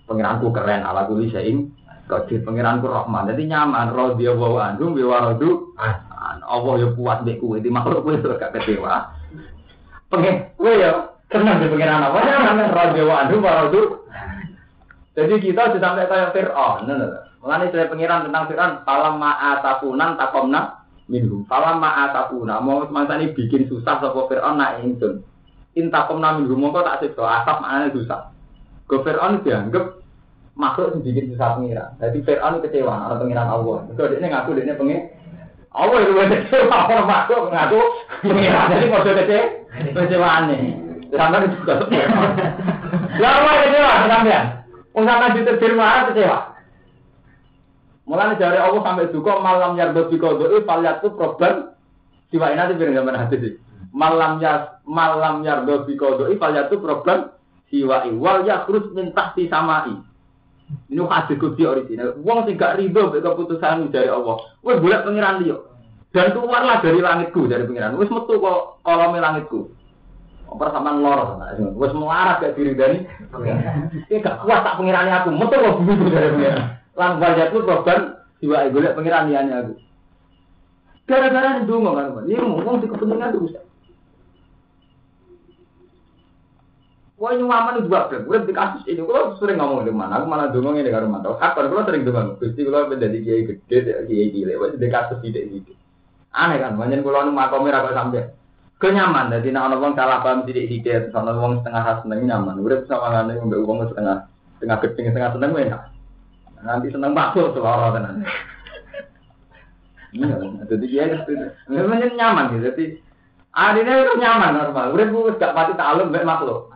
Pangeranku 0.06 0.54
keren 0.54 0.86
ala 0.86 1.10
kuli 1.10 1.34
saing 1.34 1.72
Qadir 2.06 2.46
pangeranku 2.46 2.86
Rahman. 2.86 3.34
Jadi 3.34 3.50
nyaman 3.50 3.96
radhiyallahu 3.96 4.58
anhu 4.62 4.94
bi 4.94 5.02
waradu. 5.02 5.74
Allah 6.46 6.74
ya 6.78 6.94
puas 6.94 7.26
mbek 7.26 7.42
kowe 7.42 7.58
di 7.58 7.74
makhluk 7.74 8.06
kowe 8.06 8.14
gak 8.38 8.54
kecewa. 8.60 9.18
Pengen 10.14 10.52
kowe 10.62 10.72
ya 10.78 11.18
seneng 11.34 11.64
di 11.64 11.68
pangeran 11.74 12.06
Allah 12.06 12.22
nyaman 12.22 12.70
radhiyallahu 12.70 13.22
anhu 13.26 13.38
waradu. 13.42 13.82
Jadi 15.18 15.42
kita 15.42 15.74
sudah 15.74 15.82
sampai 15.82 16.06
kayak 16.06 16.38
Fir'aun. 16.38 16.86
Mengenai 17.42 17.74
saya 17.74 17.90
pengiran 17.90 18.30
tentang 18.30 18.46
Fir'aun, 18.54 18.86
salam 18.86 19.18
ma'atakunan 19.18 20.14
takomna 20.14 20.86
minhum. 21.10 21.42
Falam 21.50 21.82
ma'atapuna, 21.82 22.62
mau 22.62 22.86
semangsa 22.86 23.18
ini 23.18 23.34
bikin 23.34 23.66
susah 23.66 23.98
sopo 23.98 24.30
Fir'aun 24.30 24.62
nak 24.62 24.78
ingsun. 24.86 25.26
Intakom 25.74 26.22
na 26.22 26.38
minhum, 26.38 26.62
mau 26.62 26.70
tak 26.86 27.02
sikso, 27.02 27.26
asap 27.26 27.66
maknanya 27.66 27.98
susah. 27.98 28.20
Go 28.86 29.02
Fir'aun 29.02 29.42
dianggap 29.42 30.00
makhluk 30.54 30.94
yang 30.94 31.02
bikin 31.02 31.34
susah 31.34 31.58
pengira. 31.58 31.98
Jadi 31.98 32.22
Fir'aun 32.22 32.62
kecewa, 32.62 33.10
orang 33.10 33.20
pengiran 33.26 33.50
Allah. 33.50 33.78
Itu 33.90 34.02
dia 34.06 34.22
ngaku 34.22 34.50
dia 34.62 34.78
pengen 34.78 35.02
Allah 35.74 35.98
itu 36.04 36.12
kecewa, 36.14 36.78
orang 36.94 37.10
makhluk 37.10 37.42
ngaku 37.50 37.82
pengiran. 38.22 38.70
Jadi 38.70 38.86
mau 38.86 39.02
kecewa, 39.02 39.44
kecewa 39.98 40.28
aneh. 40.30 40.64
Sampai 41.12 41.44
itu 41.44 41.58
juga. 41.60 41.76
Lama 43.18 43.52
kecewa, 43.66 43.92
sampean. 44.08 44.46
Usaha 44.94 45.34
juta 45.34 45.52
firman 45.58 46.08
kecewa. 46.14 46.40
Mulane 48.12 48.36
dari 48.36 48.60
Allah 48.60 48.84
sampai 48.84 49.08
juga 49.16 49.40
malam 49.40 49.80
yardo 49.80 50.12
bikodoi 50.12 50.68
faliat 50.68 51.00
itu 51.00 51.16
problem 51.16 51.72
siwa 52.28 52.52
ini 52.52 52.60
nanti 52.60 52.76
biar 52.76 52.92
gambar 52.92 53.16
hati 53.16 53.36
sih. 53.40 53.54
Malam 53.96 54.44
ya 54.44 54.84
malam 54.84 55.48
yardo 55.48 55.88
bikodoi 55.88 56.36
faliat 56.36 56.68
itu 56.68 56.84
problem 56.84 57.32
siwa 57.72 58.04
iwal 58.12 58.44
ya 58.44 58.68
terus 58.68 58.92
minta 58.92 59.32
si 59.32 59.48
samai. 59.48 59.96
Ini 60.92 61.08
hadis 61.08 61.40
kudsi 61.40 61.64
original. 61.64 62.20
Wong 62.20 62.44
sing 62.44 62.60
gak 62.60 62.84
rido 62.84 63.16
keputusan 63.16 63.96
dari 63.96 64.12
Allah. 64.12 64.44
Wes 64.60 64.84
boleh 64.84 65.08
pengiran 65.08 65.40
dia. 65.48 65.56
Dan 66.12 66.36
keluarlah 66.36 66.84
dari 66.84 67.00
langitku 67.00 67.48
dari 67.48 67.64
pengiran. 67.64 67.96
Wes 67.96 68.12
metu 68.12 68.44
kok 68.44 68.84
kolome 68.84 69.24
langitku. 69.24 69.72
Apa 70.52 70.68
sama 70.76 71.00
lor 71.00 71.40
Wes 71.80 71.96
melarat 71.96 72.44
gak 72.44 72.60
diri 72.60 72.76
dari. 72.76 73.08
Ini 74.12 74.20
gak 74.20 74.44
kuat 74.44 74.68
tak 74.68 74.76
pengirani 74.84 75.16
aku. 75.16 75.32
Metu 75.32 75.56
kok 75.56 75.80
bumi 75.80 76.12
dari 76.12 76.28
pengiran. 76.36 76.81
Lan 77.00 77.22
wajah 77.24 77.46
itu 77.52 77.60
korban 77.64 78.00
jiwa 78.44 78.68
golek 78.74 78.96
pengiran 78.98 79.30
liane 79.32 79.52
aku. 79.54 79.74
Gara-gara 81.08 81.60
ini 81.60 81.68
dungo 81.68 81.92
kan, 81.98 82.24
ini 82.24 82.40
ngomong 82.40 82.80
di 82.80 82.88
kepentingan 82.88 83.36
bisa. 83.44 83.62
Wah 87.22 87.38
nyuaman 87.38 87.86
juga 87.86 88.10
beb. 88.10 88.26
Gue 88.26 88.42
di 88.50 88.54
kasus 88.56 88.82
ini 88.90 89.06
kalau 89.06 89.38
sering 89.38 89.62
ngomong 89.62 89.86
di 89.86 89.94
mana, 89.94 90.18
aku 90.18 90.26
malah 90.26 90.50
dongeng 90.50 90.82
ini 90.82 90.90
karo 90.90 91.06
mantau. 91.06 91.38
Hakon 91.38 91.70
kalau 91.70 91.86
sering 91.86 92.02
dongeng, 92.02 92.34
gusti 92.42 92.66
kalau 92.66 92.90
menjadi 92.90 93.18
kiai 93.22 93.46
gede, 93.46 93.78
kiai 94.10 94.34
gile, 94.34 94.58
wah 94.58 94.74
di 94.74 94.88
kasus 94.90 95.22
tidak 95.22 95.46
gitu. 95.54 95.78
Aneh 96.34 96.58
kan, 96.58 96.82
banyak 96.82 97.06
kalau 97.06 97.30
nu 97.30 97.36
makomir 97.36 97.78
apa 97.78 97.94
sampai 97.94 98.26
kenyaman. 98.82 99.30
Jadi 99.30 99.54
nak 99.54 99.70
orang 99.70 99.94
salah 99.94 100.26
paham 100.26 100.50
tidak 100.50 100.66
tidak, 100.66 101.14
soalnya 101.14 101.38
orang 101.38 101.62
setengah 101.62 101.84
ras 101.86 102.00
seneng 102.02 102.20
nyaman. 102.26 102.56
Udah 102.58 102.80
sama 102.90 103.30
ngombe 103.30 103.58
uang 103.62 103.86
setengah 103.94 104.18
setengah 104.58 104.78
gedeng 104.82 105.06
setengah 105.14 105.32
seneng 105.38 105.52
enak. 105.54 105.82
Nanti 106.62 106.88
seneng 106.94 107.18
bakso 107.18 107.54
seloro 107.54 107.94
tenan. 107.94 108.26
Iya, 110.12 110.36
jadi 110.68 110.86
dia 110.92 111.04
itu 111.08 111.34
memang 111.72 112.04
nyaman 112.14 112.52
gitu. 112.56 112.62
Jadi 112.68 112.86
adine 113.56 113.92
itu 114.06 114.14
nyaman 114.20 114.52
normal. 114.60 114.92
Udah 114.94 115.08
gue 115.08 115.38
gak 115.40 115.56
pati 115.56 115.74
takluk 115.80 116.12
mbek 116.12 116.28
makhluk. 116.28 116.68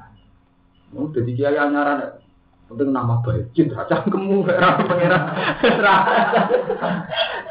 Oh, 0.95 1.11
jadi 1.11 1.31
kiai 1.35 1.59
nyaran 1.59 2.23
penting 2.65 2.89
nama 2.89 3.21
baik, 3.21 3.53
citra 3.53 3.85
cangkemmu, 3.85 4.41
era 4.49 4.73
pangeran, 4.81 5.23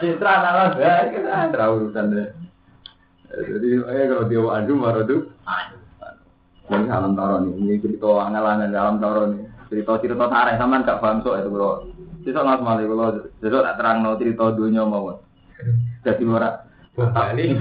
citra 0.02 0.32
nama 0.42 0.74
baik, 0.74 1.06
kita 1.14 1.54
terlalu 1.54 1.86
urusan 1.86 2.04
deh. 2.10 2.28
Jadi, 3.30 3.68
eh 3.84 4.04
kalau 4.10 4.26
dia 4.26 4.42
adu 4.42 4.74
marah 4.74 5.06
tuh, 5.06 5.30
ini 6.66 6.90
alam 6.90 7.14
taro 7.14 7.46
nih, 7.46 7.52
ini 7.54 7.74
cerita 7.78 8.10
angan-angan 8.26 8.74
alam 8.74 8.98
taro 8.98 9.22
nih, 9.30 9.46
cerita 9.70 10.02
cerita 10.02 10.26
tarik 10.26 10.58
sama 10.58 10.82
gak 10.82 10.98
paham 10.98 11.22
so 11.22 11.38
itu 11.38 11.46
bro. 11.52 11.93
Cerita 12.24 12.40
nggak 12.40 12.64
semali 12.64 12.88
kalau 12.88 13.20
cerita 13.36 13.60
tak 13.60 13.76
terang 13.76 14.00
no 14.00 14.16
cerita 14.16 14.48
dunia 14.56 14.88
mau, 14.88 15.20
jadi 16.00 16.24
orang. 16.24 16.72
Bali. 16.94 17.50